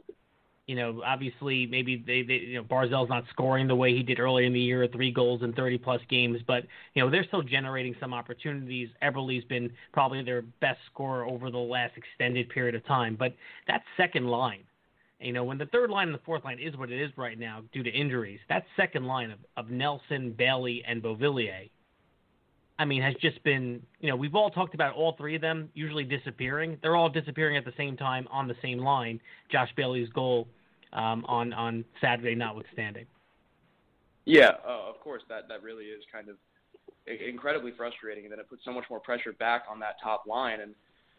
[0.67, 4.19] you know, obviously maybe they, they you know Barzal's not scoring the way he did
[4.19, 7.41] earlier in the year, three goals in 30 plus games, but you know they're still
[7.41, 8.87] generating some opportunities.
[9.03, 13.35] Eberle's been probably their best scorer over the last extended period of time, but
[13.67, 14.63] that second line,
[15.21, 17.37] you know, when the third line and the fourth line is what it is right
[17.37, 21.69] now due to injuries, that second line of, of Nelson, Bailey, and Beauvillier,
[22.79, 25.69] I mean, has just been, you know, we've all talked about all three of them
[25.75, 26.77] usually disappearing.
[26.81, 29.21] They're all disappearing at the same time on the same line.
[29.51, 30.47] Josh Bailey's goal
[30.93, 33.05] um, on on Saturday, notwithstanding.
[34.25, 36.37] Yeah, uh, of course, that that really is kind of
[37.07, 40.61] incredibly frustrating, and then it puts so much more pressure back on that top line.
[40.61, 40.73] And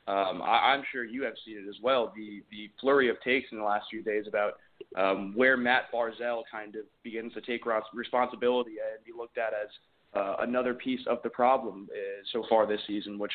[0.07, 2.13] um, I, I'm sure you have seen it as well.
[2.15, 4.55] The the flurry of takes in the last few days about
[4.97, 7.63] um, where Matt Barzal kind of begins to take
[7.95, 9.69] responsibility and be looked at as
[10.15, 13.33] uh, another piece of the problem uh, so far this season, which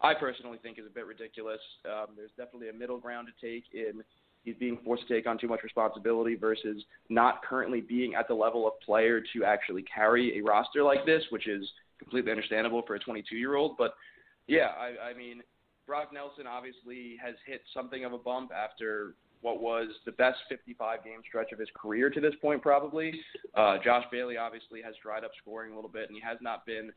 [0.00, 1.60] I personally think is a bit ridiculous.
[1.84, 4.02] Um, there's definitely a middle ground to take in
[4.42, 8.34] he's being forced to take on too much responsibility versus not currently being at the
[8.34, 12.94] level of player to actually carry a roster like this, which is completely understandable for
[12.94, 13.76] a 22 year old.
[13.76, 13.94] But
[14.46, 15.42] yeah, I, I mean,
[15.90, 21.02] Brock Nelson obviously has hit something of a bump after what was the best 55
[21.02, 23.12] game stretch of his career to this point, probably.
[23.56, 26.64] Uh, Josh Bailey obviously has dried up scoring a little bit, and he has not
[26.64, 26.92] been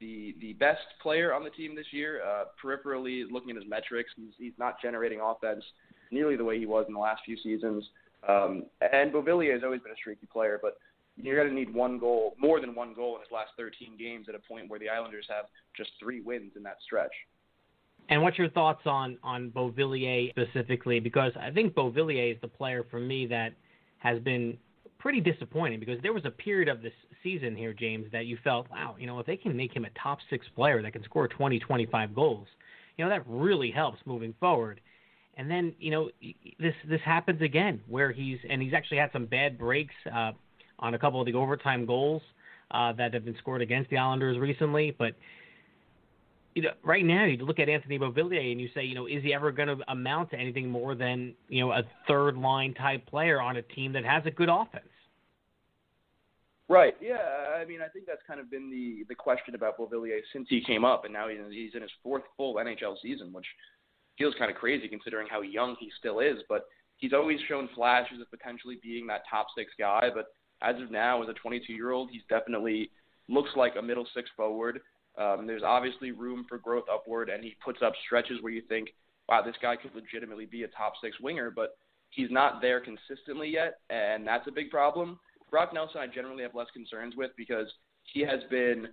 [0.00, 2.22] the the best player on the team this year.
[2.24, 5.62] Uh, peripherally, looking at his metrics, he's he's not generating offense
[6.10, 7.84] nearly the way he was in the last few seasons.
[8.26, 10.78] Um, and Beauvillier has always been a streaky player, but
[11.18, 14.26] you're going to need one goal, more than one goal in his last 13 games
[14.30, 15.44] at a point where the Islanders have
[15.76, 17.12] just three wins in that stretch.
[18.08, 21.00] And what's your thoughts on on Beauvillier specifically?
[21.00, 23.52] Because I think Beauvillier is the player for me that
[23.98, 24.56] has been
[24.98, 25.80] pretty disappointing.
[25.80, 26.92] Because there was a period of this
[27.22, 29.90] season here, James, that you felt, wow, you know, if they can make him a
[30.02, 32.46] top six player that can score 20, 25 goals,
[32.96, 34.80] you know, that really helps moving forward.
[35.36, 36.10] And then you know
[36.58, 40.32] this this happens again where he's and he's actually had some bad breaks uh,
[40.80, 42.22] on a couple of the overtime goals
[42.72, 44.94] uh, that have been scored against the Islanders recently.
[44.98, 45.14] But
[46.54, 49.22] you know, right now you look at Anthony Beauvillier and you say, you know, is
[49.22, 53.06] he ever going to amount to anything more than you know a third line type
[53.06, 54.84] player on a team that has a good offense?
[56.68, 56.94] Right.
[57.00, 57.16] Yeah.
[57.58, 60.62] I mean, I think that's kind of been the the question about Beauvillier since he
[60.62, 63.46] came up, and now he's in his fourth full NHL season, which
[64.18, 66.38] feels kind of crazy considering how young he still is.
[66.48, 70.10] But he's always shown flashes of potentially being that top six guy.
[70.14, 70.26] But
[70.60, 72.90] as of now, as a 22 year old, he's definitely
[73.28, 74.80] looks like a middle six forward.
[75.18, 78.90] Um, there's obviously room for growth upward, and he puts up stretches where you think,
[79.28, 81.76] wow, this guy could legitimately be a top six winger, but
[82.10, 85.18] he's not there consistently yet, and that's a big problem.
[85.50, 87.66] Brock Nelson, I generally have less concerns with because
[88.04, 88.88] he has been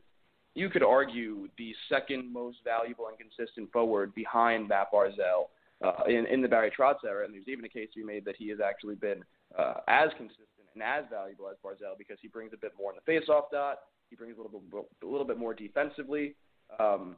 [0.56, 5.50] you could argue the second most valuable and consistent forward behind Matt Barzal
[5.84, 7.26] uh, in, in the Barry Trotz era.
[7.26, 9.24] And there's even a case to be made that he has actually been
[9.60, 12.98] uh, as consistent and as valuable as Barzal because he brings a bit more in
[12.98, 13.80] the faceoff dot.
[14.18, 16.36] Brings a little bit, a little bit more defensively.
[16.80, 17.16] Um,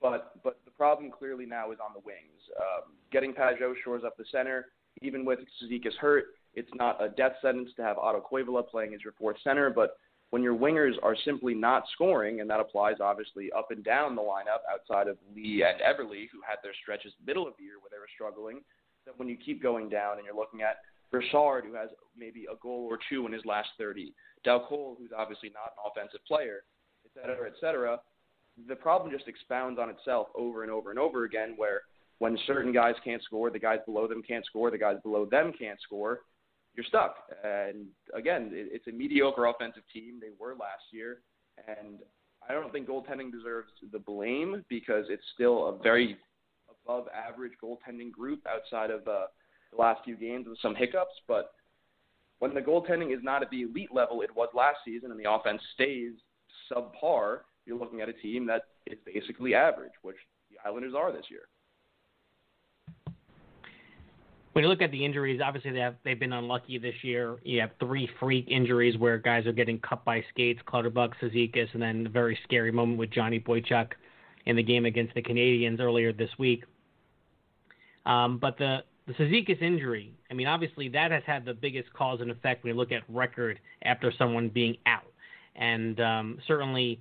[0.00, 2.40] but but the problem clearly now is on the wings.
[2.58, 4.66] Um, getting Pageau shores up the center,
[5.00, 9.00] even with Cizikas hurt, it's not a death sentence to have Otto Koivula playing as
[9.02, 9.96] your fourth center, but
[10.30, 14.22] when your wingers are simply not scoring, and that applies obviously up and down the
[14.22, 17.90] lineup outside of Lee and Eberle, who had their stretches middle of the year where
[17.90, 18.60] they were struggling,
[19.04, 20.78] that when you keep going down and you're looking at
[21.12, 25.10] Richard, who has maybe a goal or two in his last 30, Dal Colle, who's
[25.16, 26.64] obviously not an offensive player,
[27.04, 28.00] et cetera, et cetera,
[28.68, 31.82] the problem just expounds on itself over and over and over again where
[32.18, 35.52] when certain guys can't score, the guys below them can't score, the guys below them
[35.58, 36.20] can't score,
[36.74, 37.16] you're stuck.
[37.44, 40.18] And again, it's a mediocre offensive team.
[40.20, 41.18] They were last year,
[41.66, 41.98] and
[42.48, 46.16] I don't think goaltending deserves the blame because it's still a very
[46.70, 49.26] above average goaltending group outside of uh,
[49.72, 51.14] the last few games with some hiccups.
[51.26, 51.52] But
[52.38, 55.30] when the goaltending is not at the elite level it was last season and the
[55.30, 56.12] offense stays
[56.70, 60.16] subpar, you're looking at a team that is basically average, which
[60.50, 61.48] the Islanders are this year
[64.52, 67.38] when you look at the injuries, obviously they have they've been unlucky this year.
[67.42, 71.82] You have three freak injuries where guys are getting cut by skates, Clutterbuck, Cizikas, and
[71.82, 73.92] then a very scary moment with Johnny Boychuk
[74.44, 76.64] in the game against the Canadiens earlier this week.
[78.04, 82.20] Um, but the the Cizikas injury, I mean, obviously that has had the biggest cause
[82.20, 85.12] and effect when you look at record after someone being out.
[85.56, 87.00] And um, certainly,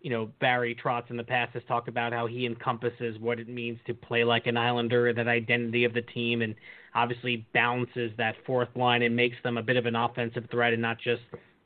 [0.00, 3.48] you know, Barry Trotz in the past has talked about how he encompasses what it
[3.48, 6.54] means to play like an Islander, that identity of the team, and
[6.94, 10.82] obviously balances that fourth line and makes them a bit of an offensive threat and
[10.82, 11.22] not just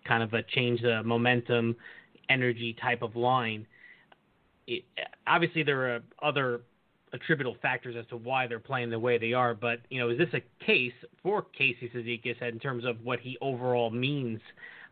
[0.06, 1.76] kind of a change the momentum,
[2.30, 3.66] energy type of line.
[4.66, 4.84] It,
[5.26, 6.62] obviously, there are other
[7.12, 9.54] attributable factors as to why they're playing the way they are.
[9.54, 10.92] But you know, is this a case
[11.22, 14.40] for Casey Cizikas in terms of what he overall means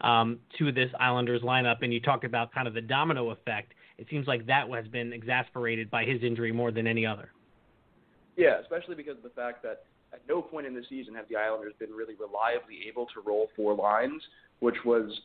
[0.01, 1.83] um, to this Islanders lineup?
[1.83, 3.73] And you talked about kind of the domino effect.
[3.99, 7.31] It seems like that has been exasperated by his injury more than any other.
[8.37, 11.37] Yeah, especially because of the fact that at no point in the season have the
[11.37, 14.23] Islanders been really reliably able to roll four lines,
[14.61, 15.21] which was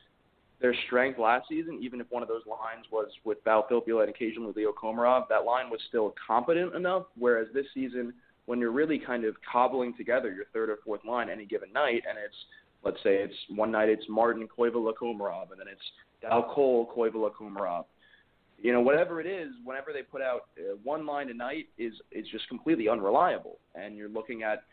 [0.62, 4.10] their strength last season, even if one of those lines was with Val Filppula and
[4.10, 7.04] occasionally Leo Komarov, that line was still competent enough.
[7.18, 8.14] Whereas this season,
[8.46, 12.04] when you're really kind of cobbling together your third or fourth line any given night,
[12.08, 12.36] and it's
[12.84, 15.82] let's say it's one night it's Martin Koivula Komarov, and then it's
[16.22, 17.86] Dal Colle Koivula Komarov.
[18.58, 21.94] You know, whatever it is, whenever they put out uh, one line a night is
[22.12, 24.64] is just completely unreliable, and you're looking at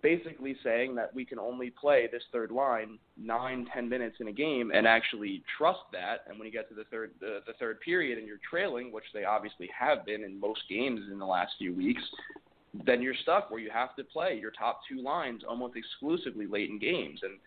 [0.00, 4.32] basically saying that we can only play this third line nine, ten minutes in a
[4.32, 6.24] game and actually trust that.
[6.28, 9.04] And when you get to the third the, the third period and you're trailing, which
[9.12, 12.02] they obviously have been in most games in the last few weeks,
[12.86, 16.70] then you're stuck where you have to play your top two lines almost exclusively late
[16.70, 17.38] in games, and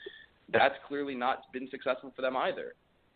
[0.54, 2.74] that's clearly not been successful for them either.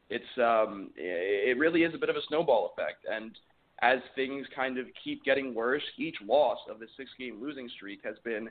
[0.09, 3.38] It's um, it really is a bit of a snowball effect, and
[3.82, 8.15] as things kind of keep getting worse, each loss of the six-game losing streak has
[8.25, 8.49] been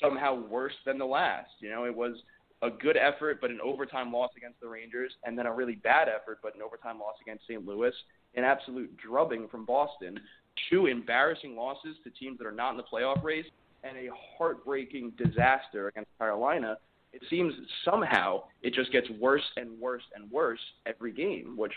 [0.00, 1.50] somehow worse than the last.
[1.60, 2.16] You know, it was
[2.62, 6.08] a good effort, but an overtime loss against the Rangers, and then a really bad
[6.08, 7.66] effort, but an overtime loss against St.
[7.66, 7.92] Louis,
[8.34, 10.20] an absolute drubbing from Boston,
[10.68, 13.46] two embarrassing losses to teams that are not in the playoff race,
[13.82, 16.76] and a heartbreaking disaster against Carolina.
[17.12, 21.72] It seems somehow it just gets worse and worse and worse every game, which,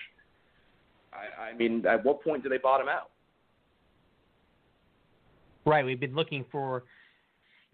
[1.14, 3.10] I, I mean, at what point do they bottom out?
[5.66, 5.86] Right.
[5.86, 6.84] We've been looking for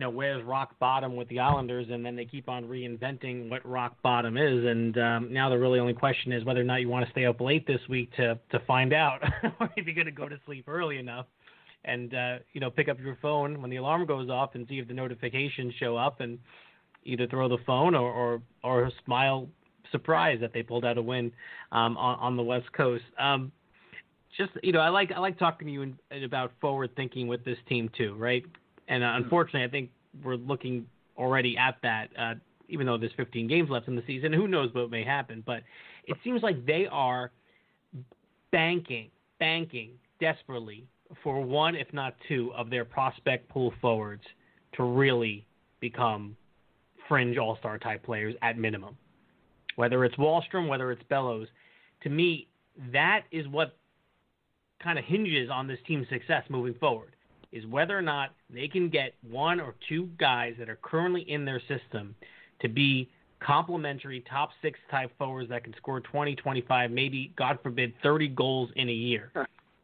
[0.06, 3.98] know, where's rock bottom with the Islanders, and then they keep on reinventing what rock
[4.02, 4.66] bottom is.
[4.66, 7.26] And um, now the really only question is whether or not you want to stay
[7.26, 9.22] up late this week to to find out,
[9.60, 11.26] or if you're going to go to sleep early enough,
[11.86, 14.80] and uh, you know, pick up your phone when the alarm goes off and see
[14.80, 16.40] if the notifications show up, and
[17.04, 19.48] either throw the phone or or, or smile
[19.92, 21.32] surprise that they pulled out a win
[21.72, 23.04] um, on, on the West Coast.
[23.18, 23.52] Um,
[24.38, 27.44] just you know, I like I like talking to you in, about forward thinking with
[27.44, 28.44] this team too, right?
[28.90, 29.92] And uh, unfortunately, I think
[30.24, 30.86] we're looking
[31.18, 32.10] already at that.
[32.18, 32.34] Uh,
[32.68, 35.44] even though there's 15 games left in the season, who knows what may happen?
[35.46, 35.64] But
[36.06, 37.32] it seems like they are
[38.52, 39.10] banking,
[39.40, 40.86] banking desperately
[41.24, 44.24] for one, if not two, of their prospect pool forwards
[44.74, 45.46] to really
[45.80, 46.36] become
[47.08, 48.98] fringe All Star type players at minimum.
[49.76, 51.48] Whether it's Wahlstrom, whether it's Bellows,
[52.04, 52.48] to me,
[52.92, 53.78] that is what
[54.84, 57.16] kind of hinges on this team's success moving forward
[57.52, 61.46] is whether or not they can get one or two guys that are currently in
[61.46, 62.16] their system
[62.62, 67.94] to be complementary top six type forwards that can score 20, 25, maybe, God forbid,
[68.04, 69.32] 30 goals in a year.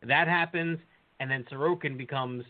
[0.04, 0.80] that happens,
[1.20, 2.44] and then Sorokin becomes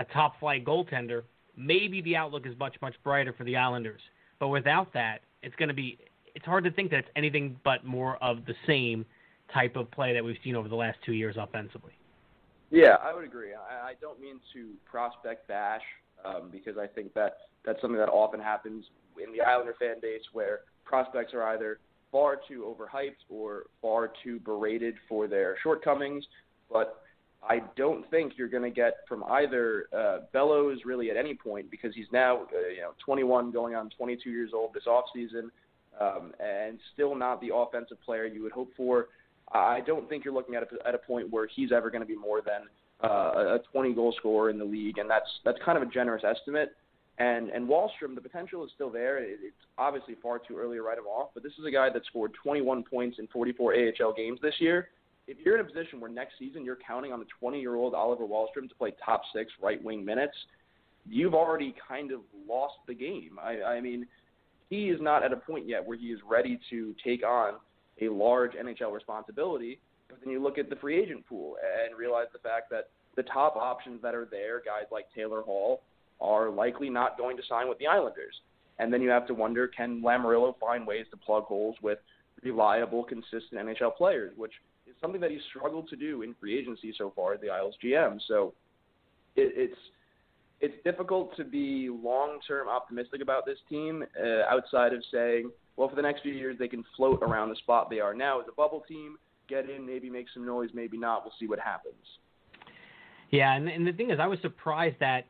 [0.00, 1.22] a top flight goaltender.
[1.56, 4.00] Maybe the outlook is much, much brighter for the Islanders.
[4.40, 5.98] But without that, it's going to be,
[6.34, 9.06] it's hard to think that it's anything but more of the same
[9.52, 11.92] type of play that we've seen over the last two years offensively.
[12.70, 13.50] Yeah, I would agree.
[13.54, 15.82] I, I don't mean to prospect bash
[16.24, 18.84] um, because I think that that's something that often happens
[19.22, 21.78] in the Islander fan base where prospects are either
[22.10, 26.24] far too overhyped or far too berated for their shortcomings.
[26.70, 27.02] But
[27.48, 31.70] I don't think you're going to get from either uh, Bellows really at any point
[31.70, 35.50] because he's now uh, you know 21 going on 22 years old this offseason
[36.00, 39.08] um, and still not the offensive player you would hope for.
[39.54, 42.06] I don't think you're looking at a, at a point where he's ever going to
[42.06, 42.62] be more than
[43.02, 46.24] uh, a 20 goal scorer in the league, and that's that's kind of a generous
[46.24, 46.72] estimate.
[47.18, 49.18] And and Wahlstrom, the potential is still there.
[49.18, 51.88] It, it's obviously far too early to write him off, but this is a guy
[51.90, 54.88] that scored 21 points in 44 AHL games this year.
[55.26, 58.68] If you're in a position where next season you're counting on the 20-year-old Oliver Wahlstrom
[58.68, 60.36] to play top six right wing minutes,
[61.08, 63.38] you've already kind of lost the game.
[63.42, 64.06] I, I mean,
[64.68, 67.54] he is not at a point yet where he is ready to take on
[68.00, 69.80] a large NHL responsibility.
[70.08, 73.22] But then you look at the free agent pool and realize the fact that the
[73.24, 75.82] top options that are there, guys like Taylor Hall,
[76.20, 78.34] are likely not going to sign with the Islanders.
[78.78, 81.98] And then you have to wonder can Lamoriello find ways to plug holes with
[82.42, 84.52] reliable, consistent NHL players, which
[84.86, 87.76] is something that he's struggled to do in free agency so far as the Isles
[87.82, 88.18] GM.
[88.26, 88.52] So
[89.36, 89.80] it, it's
[90.60, 95.96] it's difficult to be long-term optimistic about this team uh, outside of saying, well, for
[95.96, 98.52] the next few years they can float around the spot they are now as a
[98.52, 99.16] bubble team,
[99.48, 101.24] get in, maybe make some noise, maybe not.
[101.24, 101.94] We'll see what happens.
[103.30, 105.26] Yeah, and, and the thing is, I was surprised that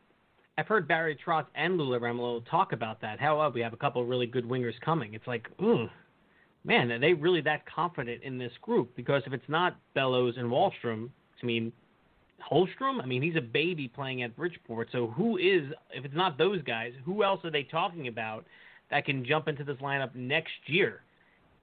[0.59, 3.19] I've heard Barry Trotz and Lula Lamoriello talk about that.
[3.19, 5.15] How uh, we have a couple of really good wingers coming.
[5.15, 5.89] It's like, ooh,
[6.65, 8.95] man, are they really that confident in this group?
[8.95, 11.11] Because if it's not Bellows and Wahlstrom,
[11.43, 11.73] I mean,
[12.51, 13.03] Holmstrom?
[13.03, 14.89] I mean, he's a baby playing at Bridgeport.
[14.93, 18.45] So who is, if it's not those guys, who else are they talking about
[18.91, 21.01] that can jump into this lineup next year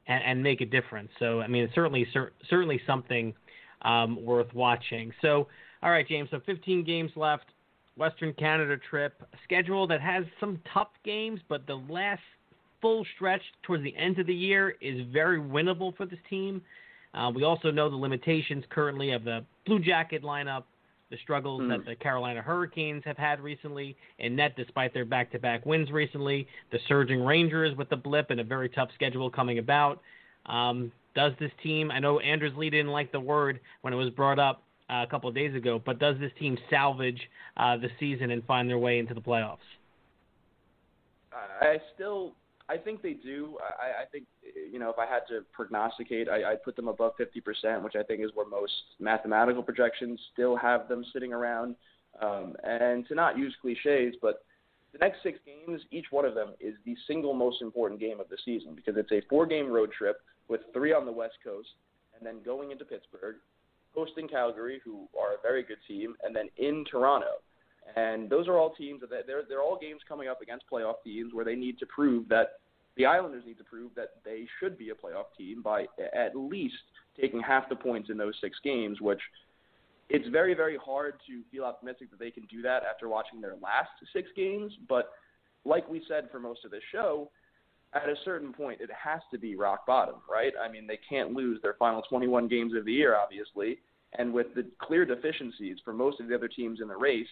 [0.08, 1.10] and, and make a difference?
[1.20, 3.34] So I mean, it's certainly cer- certainly something
[3.84, 5.12] um, worth watching.
[5.22, 5.48] So
[5.84, 6.30] all right, James.
[6.32, 7.46] So 15 games left.
[7.98, 12.22] Western Canada trip schedule that has some tough games, but the last
[12.82, 16.62] full stretch towards the end of the year is very winnable for this team.
[17.14, 20.64] Uh, we also know the limitations currently of the Blue Jacket lineup,
[21.12, 21.70] the struggles mm.
[21.70, 25.92] that the Carolina Hurricanes have had recently in net despite their back to back wins
[25.92, 30.02] recently, the surging Rangers with the blip and a very tough schedule coming about.
[30.48, 34.10] Um, does this team, I know Anders Lee didn't like the word when it was
[34.12, 37.20] brought up uh, a couple of days ago, but does this team salvage
[37.58, 39.58] uh, the season and find their way into the playoffs?
[41.34, 42.34] I still,
[42.72, 43.58] I think they do.
[43.62, 44.26] I, I think,
[44.72, 48.04] you know, if I had to prognosticate, I, I'd put them above 50%, which I
[48.04, 51.76] think is where most mathematical projections still have them sitting around.
[52.22, 54.46] Um, and to not use cliches, but
[54.94, 58.30] the next six games, each one of them is the single most important game of
[58.30, 61.70] the season because it's a four-game road trip with three on the West Coast,
[62.18, 63.36] and then going into Pittsburgh,
[63.94, 67.42] hosting Calgary, who are a very good team, and then in Toronto.
[67.96, 71.34] And those are all teams that they're they're all games coming up against playoff teams
[71.34, 72.60] where they need to prove that
[72.98, 76.76] the Islanders need to prove that they should be a playoff team by at least
[77.20, 79.22] taking half the points in those six games, which
[80.10, 83.56] it's very very hard to feel optimistic that they can do that after watching their
[83.62, 84.74] last six games.
[84.88, 85.12] But
[85.66, 87.30] like we said for most of this show,
[87.94, 90.54] at a certain point, it has to be rock bottom, right?
[90.62, 93.80] I mean, they can't lose their final 21 games of the year, obviously.
[94.18, 97.28] And with the clear deficiencies for most of the other teams in the race,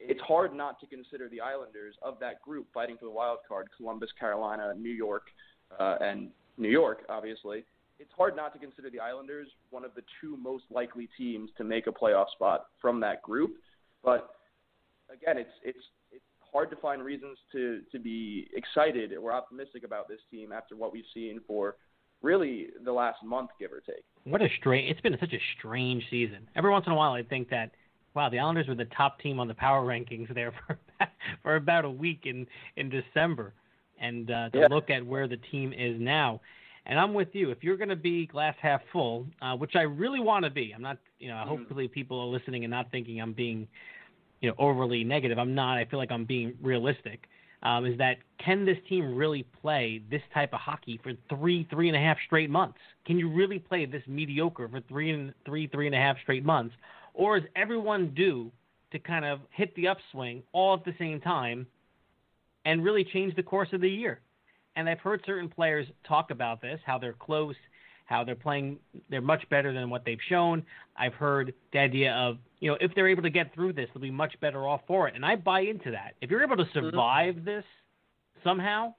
[0.00, 3.68] it's hard not to consider the Islanders of that group fighting for the wild card
[3.76, 5.24] Columbus, Carolina, New York,
[5.78, 7.64] uh, and New York, obviously.
[7.98, 11.64] It's hard not to consider the Islanders one of the two most likely teams to
[11.64, 13.56] make a playoff spot from that group.
[14.02, 14.30] But
[15.12, 20.08] again, it's it's it's hard to find reasons to to be excited or optimistic about
[20.08, 21.76] this team after what we've seen for
[22.22, 24.04] really the last month, give or take.
[24.24, 24.90] What a strange!
[24.90, 26.48] It's been such a strange season.
[26.56, 27.72] Every once in a while, I think that
[28.14, 30.78] wow, the Islanders were the top team on the power rankings there for
[31.42, 32.46] for about a week in
[32.76, 33.52] in December,
[34.00, 34.66] and uh, to yeah.
[34.70, 36.40] look at where the team is now.
[36.86, 37.50] And I'm with you.
[37.50, 40.72] If you're going to be glass half full, uh, which I really want to be,
[40.74, 40.98] I'm not.
[41.18, 41.46] You know, mm.
[41.46, 43.68] hopefully people are listening and not thinking I'm being
[44.40, 45.38] you know overly negative.
[45.38, 45.78] I'm not.
[45.78, 47.26] I feel like I'm being realistic.
[47.62, 51.88] Um, is that can this team really play this type of hockey for three, three
[51.88, 52.78] and a half straight months?
[53.06, 56.44] Can you really play this mediocre for three and three, three and a half straight
[56.44, 56.74] months,
[57.20, 58.50] or is everyone due
[58.92, 61.66] to kind of hit the upswing all at the same time
[62.64, 64.20] and really change the course of the year?
[64.74, 67.56] And I've heard certain players talk about this, how they're close,
[68.06, 68.78] how they're playing,
[69.10, 70.64] they're much better than what they've shown.
[70.96, 74.00] I've heard the idea of, you know, if they're able to get through this, they'll
[74.00, 75.14] be much better off for it.
[75.14, 76.14] And I buy into that.
[76.22, 76.86] If you're able to mm-hmm.
[76.86, 77.64] survive this
[78.42, 78.94] somehow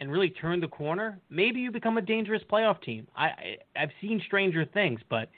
[0.00, 3.06] and really turn the corner, maybe you become a dangerous playoff team.
[3.14, 5.28] I, I I've seen stranger things, but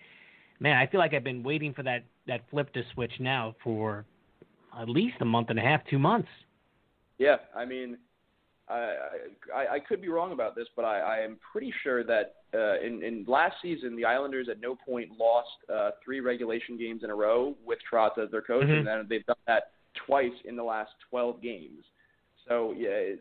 [0.61, 4.05] man, I feel like I've been waiting for that that flip to switch now for
[4.79, 6.29] at least a month and a half, two months.
[7.19, 7.99] Yeah, I mean,
[8.69, 8.95] I,
[9.55, 12.79] I, I could be wrong about this, but I, I am pretty sure that uh,
[12.81, 17.11] in, in last season the Islanders at no point lost uh, three regulation games in
[17.11, 18.73] a row with Trotz as their coach, mm-hmm.
[18.73, 19.73] and then they've done that
[20.07, 21.85] twice in the last 12 games.
[22.47, 23.21] So yeah, it,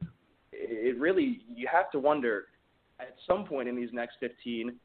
[0.51, 2.45] it really you have to wonder
[2.99, 4.75] at some point in these next 15,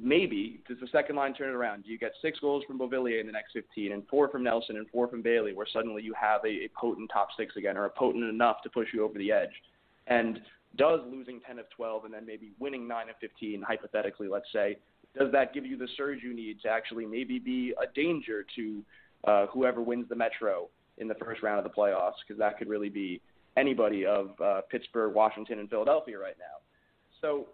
[0.00, 1.84] maybe does the second line turn it around?
[1.84, 4.76] Do you get six goals from Beauvillier in the next 15, and four from Nelson,
[4.76, 7.84] and four from Bailey, where suddenly you have a, a potent top six again, or
[7.86, 9.50] a potent enough to push you over the edge?
[10.06, 10.40] And
[10.76, 14.76] does losing 10 of 12 and then maybe winning 9 of 15, hypothetically, let's say,
[15.18, 18.82] does that give you the surge you need to actually maybe be a danger to
[19.24, 20.68] uh, whoever wins the Metro
[20.98, 22.20] in the first round of the playoffs?
[22.26, 23.20] Because that could really be
[23.56, 26.58] anybody of uh, Pittsburgh, Washington, and Philadelphia right now.
[27.22, 27.46] So,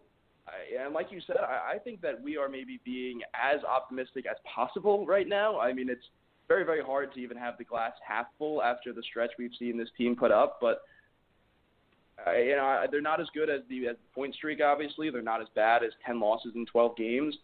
[0.82, 4.36] And like you said, I, I think that we are maybe being as optimistic as
[4.44, 5.60] possible right now.
[5.60, 6.04] I mean, it's
[6.48, 9.78] very, very hard to even have the glass half full after the stretch we've seen
[9.78, 10.82] this team put up, but
[12.26, 14.60] uh, you know, they're not as good as the, as the point streak.
[14.62, 17.34] Obviously, they're not as bad as ten losses in twelve games.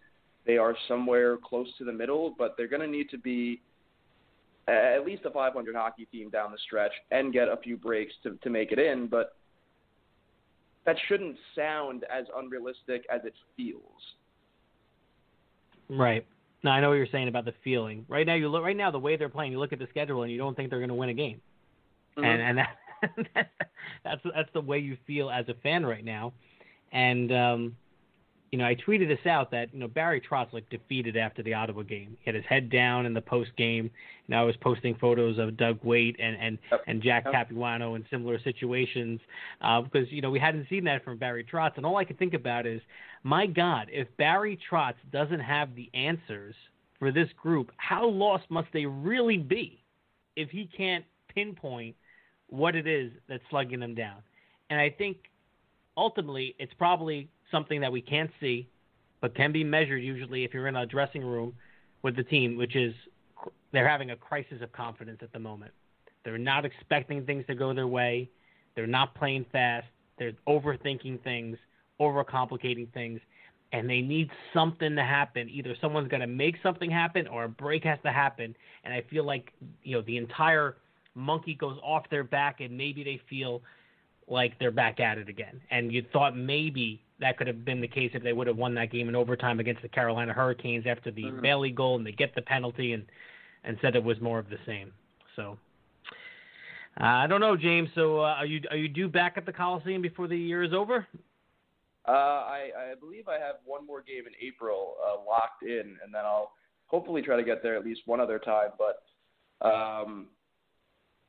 [0.46, 3.60] They are somewhere close to the middle, but they're going to need to be
[4.68, 8.38] at least a 500 hockey team down the stretch and get a few breaks to
[8.42, 9.36] to make it in, but
[10.88, 13.82] that shouldn't sound as unrealistic as it feels.
[15.90, 16.24] Right.
[16.64, 18.06] Now I know what you're saying about the feeling.
[18.08, 18.64] Right now, you look.
[18.64, 20.70] Right now, the way they're playing, you look at the schedule and you don't think
[20.70, 21.42] they're going to win a game,
[22.16, 22.24] mm-hmm.
[22.24, 23.50] and and that,
[24.02, 26.32] that's that's the way you feel as a fan right now.
[26.90, 27.76] And um,
[28.50, 31.54] you know, I tweeted this out that you know Barry Trotz looked defeated after the
[31.54, 32.16] Ottawa game.
[32.20, 33.84] He had his head down in the post game.
[34.26, 37.24] You know, I was posting photos of Doug Weight and and and Jack.
[37.30, 39.20] Capuano in similar situations
[39.60, 41.76] uh, because you know we hadn't seen that from Barry Trotz.
[41.76, 42.80] And all I could think about is,
[43.22, 46.54] my God, if Barry Trotz doesn't have the answers
[46.98, 49.84] for this group, how lost must they really be
[50.36, 51.94] if he can't pinpoint
[52.48, 54.22] what it is that's slugging them down?
[54.70, 55.16] And I think
[55.98, 58.68] ultimately it's probably something that we can't see,
[59.20, 61.52] but can be measured usually if you're in a dressing room
[62.02, 62.94] with the team, which is
[63.72, 65.72] they're having a crisis of confidence at the moment.
[66.24, 68.30] They're not expecting things to go their way.
[68.74, 69.86] They're not playing fast.
[70.18, 71.56] They're overthinking things,
[72.00, 73.20] overcomplicating things,
[73.72, 75.48] and they need something to happen.
[75.50, 78.56] Either someone's going to make something happen or a break has to happen.
[78.84, 80.76] And I feel like, you know, the entire
[81.14, 83.62] monkey goes off their back and maybe they feel
[84.30, 85.60] like they're back at it again.
[85.70, 88.74] And you thought maybe that could have been the case if they would have won
[88.74, 91.40] that game in overtime against the Carolina Hurricanes after the mm-hmm.
[91.40, 93.04] Bailey goal and they get the penalty and
[93.64, 94.92] and said it was more of the same.
[95.34, 95.58] So
[97.00, 97.88] uh, I don't know, James.
[97.94, 100.72] So uh, are you are you due back at the Coliseum before the year is
[100.72, 101.06] over?
[102.06, 106.12] Uh, I, I believe I have one more game in April uh, locked in, and
[106.12, 106.52] then I'll
[106.86, 108.70] hopefully try to get there at least one other time.
[108.78, 110.28] But um,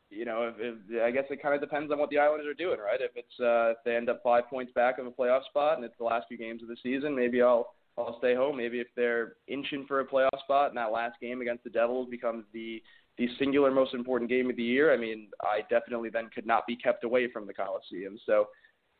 [0.09, 0.55] you know, if,
[0.89, 2.99] if, I guess it kind of depends on what the Islanders are doing, right?
[2.99, 5.85] If it's uh, if they end up five points back of a playoff spot and
[5.85, 8.57] it's the last few games of the season, maybe I'll I'll stay home.
[8.57, 12.09] Maybe if they're inching for a playoff spot and that last game against the Devils
[12.09, 12.81] becomes the
[13.17, 16.65] the singular most important game of the year, I mean, I definitely then could not
[16.65, 18.17] be kept away from the Coliseum.
[18.25, 18.47] So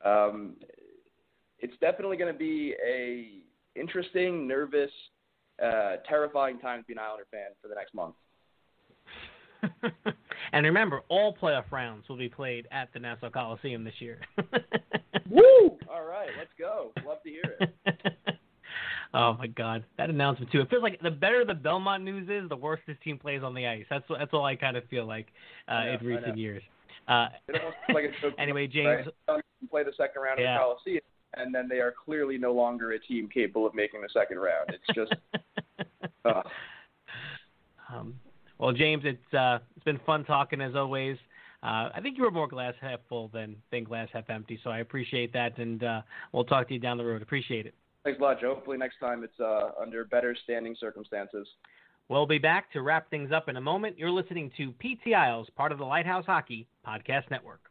[0.03, 0.57] um,
[1.59, 4.91] it's definitely going to be a interesting, nervous,
[5.63, 8.15] uh, terrifying time to be an Islander fan for the next month.
[10.53, 14.19] and remember, all playoff rounds will be played at the Nassau Coliseum this year.
[15.29, 15.77] Woo!
[15.89, 16.91] All right, let's go.
[17.05, 18.15] Love to hear it.
[19.13, 20.61] oh my God, that announcement too.
[20.61, 23.53] It feels like the better the Belmont news is, the worse this team plays on
[23.53, 23.85] the ice.
[23.89, 25.27] That's that's all I kind of feel like
[25.67, 26.63] uh, know, in recent years.
[27.07, 29.07] Uh, it almost like it's anyway, James.
[29.27, 29.43] Right?
[29.69, 30.55] Play the second round yeah.
[30.55, 31.03] of the Coliseum,
[31.35, 34.69] and then they are clearly no longer a team capable of making the second round.
[34.69, 35.13] It's just.
[36.25, 36.41] uh.
[37.93, 38.15] um,
[38.59, 41.17] well, James, it's uh, it's been fun talking as always.
[41.61, 44.69] Uh, I think you were more glass half full than than glass half empty, so
[44.69, 46.01] I appreciate that, and uh,
[46.31, 47.21] we'll talk to you down the road.
[47.21, 47.73] Appreciate it.
[48.03, 48.55] Thanks a lot, Joe.
[48.55, 51.47] Hopefully next time it's uh, under better standing circumstances.
[52.07, 53.99] We'll be back to wrap things up in a moment.
[53.99, 57.61] You're listening to PT Isles, part of the Lighthouse Hockey Podcast Network.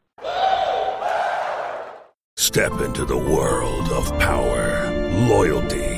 [2.37, 4.91] Step into the world of power,
[5.29, 5.98] loyalty,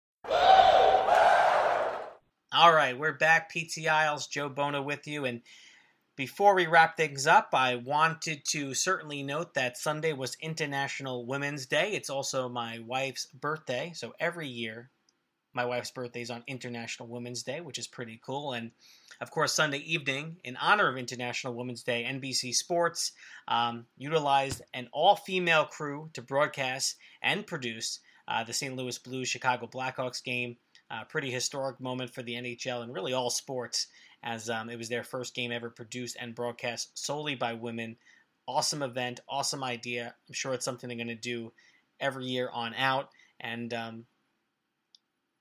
[2.53, 3.49] All right, we're back.
[3.49, 5.23] PT Isles, Joe Bono with you.
[5.23, 5.41] And
[6.17, 11.65] before we wrap things up, I wanted to certainly note that Sunday was International Women's
[11.65, 11.91] Day.
[11.93, 13.93] It's also my wife's birthday.
[13.95, 14.89] So every year,
[15.53, 18.51] my wife's birthday is on International Women's Day, which is pretty cool.
[18.51, 18.71] And
[19.21, 23.13] of course, Sunday evening, in honor of International Women's Day, NBC Sports
[23.47, 28.75] um, utilized an all female crew to broadcast and produce uh, the St.
[28.75, 30.57] Louis Blues Chicago Blackhawks game.
[31.09, 33.87] Pretty historic moment for the NHL and really all sports,
[34.23, 37.97] as um, it was their first game ever produced and broadcast solely by women.
[38.47, 40.13] Awesome event, awesome idea.
[40.27, 41.53] I'm sure it's something they're going to do
[41.99, 43.09] every year on out.
[43.39, 44.05] And, um,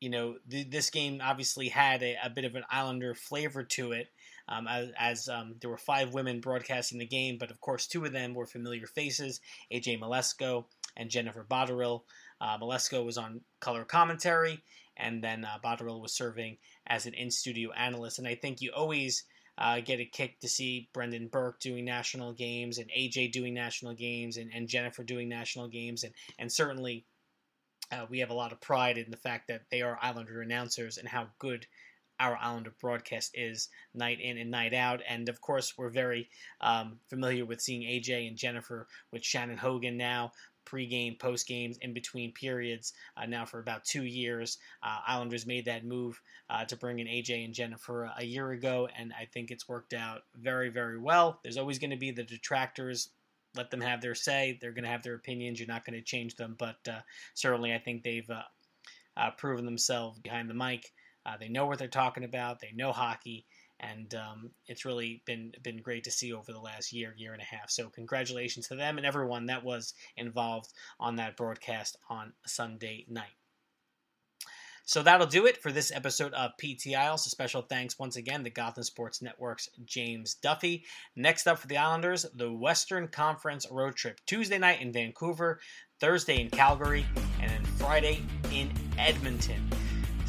[0.00, 3.92] you know, th- this game obviously had a, a, bit of an Islander flavor to
[3.92, 4.08] it,
[4.48, 8.04] um, as, as um, there were five women broadcasting the game, but of course, two
[8.04, 9.40] of them were familiar faces
[9.72, 10.64] AJ Mleczko
[10.96, 12.02] and Jennifer Botterill.
[12.40, 14.62] Uh, Mleczko was on color commentary,
[15.00, 18.18] and then uh, Botterill was serving as an in-studio analyst.
[18.18, 19.24] And I think you always
[19.58, 23.94] uh, get a kick to see Brendan Burke doing national games, and AJ doing national
[23.94, 27.04] games, and, and Jennifer doing national games, and and certainly
[27.92, 30.96] uh, we have a lot of pride in the fact that they are Islander announcers
[30.96, 31.66] and how good
[32.20, 35.00] our Islander broadcast is night in and night out.
[35.08, 36.28] And of course, we're very
[36.60, 40.32] um, familiar with seeing AJ and Jennifer with Shannon Hogan now.
[40.70, 42.92] Pre-game, post-games, in between periods.
[43.16, 47.08] Uh, now for about two years, uh, Islanders made that move uh, to bring in
[47.08, 51.40] AJ and Jennifer a year ago, and I think it's worked out very, very well.
[51.42, 53.08] There's always going to be the detractors
[53.56, 54.58] let them have their say.
[54.60, 55.58] They're going to have their opinions.
[55.58, 57.00] You're not going to change them, but uh,
[57.34, 58.42] certainly I think they've uh,
[59.16, 60.92] uh, proven themselves behind the mic.
[61.26, 62.60] Uh, they know what they're talking about.
[62.60, 63.46] They know hockey,
[63.80, 67.42] and um, it's really been been great to see over the last year, year and
[67.42, 67.70] a half.
[67.70, 73.36] So congratulations to them and everyone that was involved on that broadcast on Sunday night.
[74.84, 77.22] So that'll do it for this episode of PT Isles.
[77.22, 80.84] Special thanks once again to Gotham Sports Network's James Duffy.
[81.14, 84.18] Next up for the Islanders, the Western Conference road trip.
[84.26, 85.60] Tuesday night in Vancouver,
[86.00, 87.06] Thursday in Calgary,
[87.40, 89.70] and then Friday in Edmonton.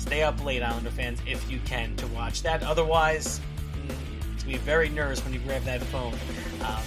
[0.02, 2.64] Stay up late, Islander fans, if you can, to watch that.
[2.64, 3.40] Otherwise,
[3.86, 6.14] going to be very nervous when you grab that phone
[6.66, 6.82] um,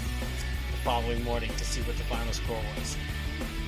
[0.73, 2.97] the following morning to see what the final score was.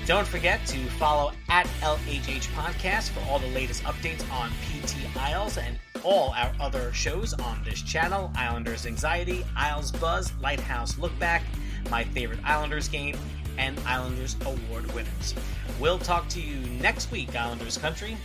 [0.05, 5.59] Don't forget to follow at LHH Podcast for all the latest updates on PT Isles
[5.59, 11.43] and all our other shows on this channel Islanders Anxiety, Isles Buzz, Lighthouse Lookback,
[11.89, 13.17] My Favorite Islanders Game,
[13.59, 15.37] and Islanders Award winners.
[15.79, 18.17] We'll talk to you next week, Islanders Country.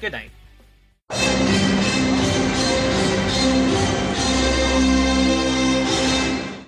[0.00, 0.30] Good night.
[1.14, 1.26] う
[3.90, 3.93] ん。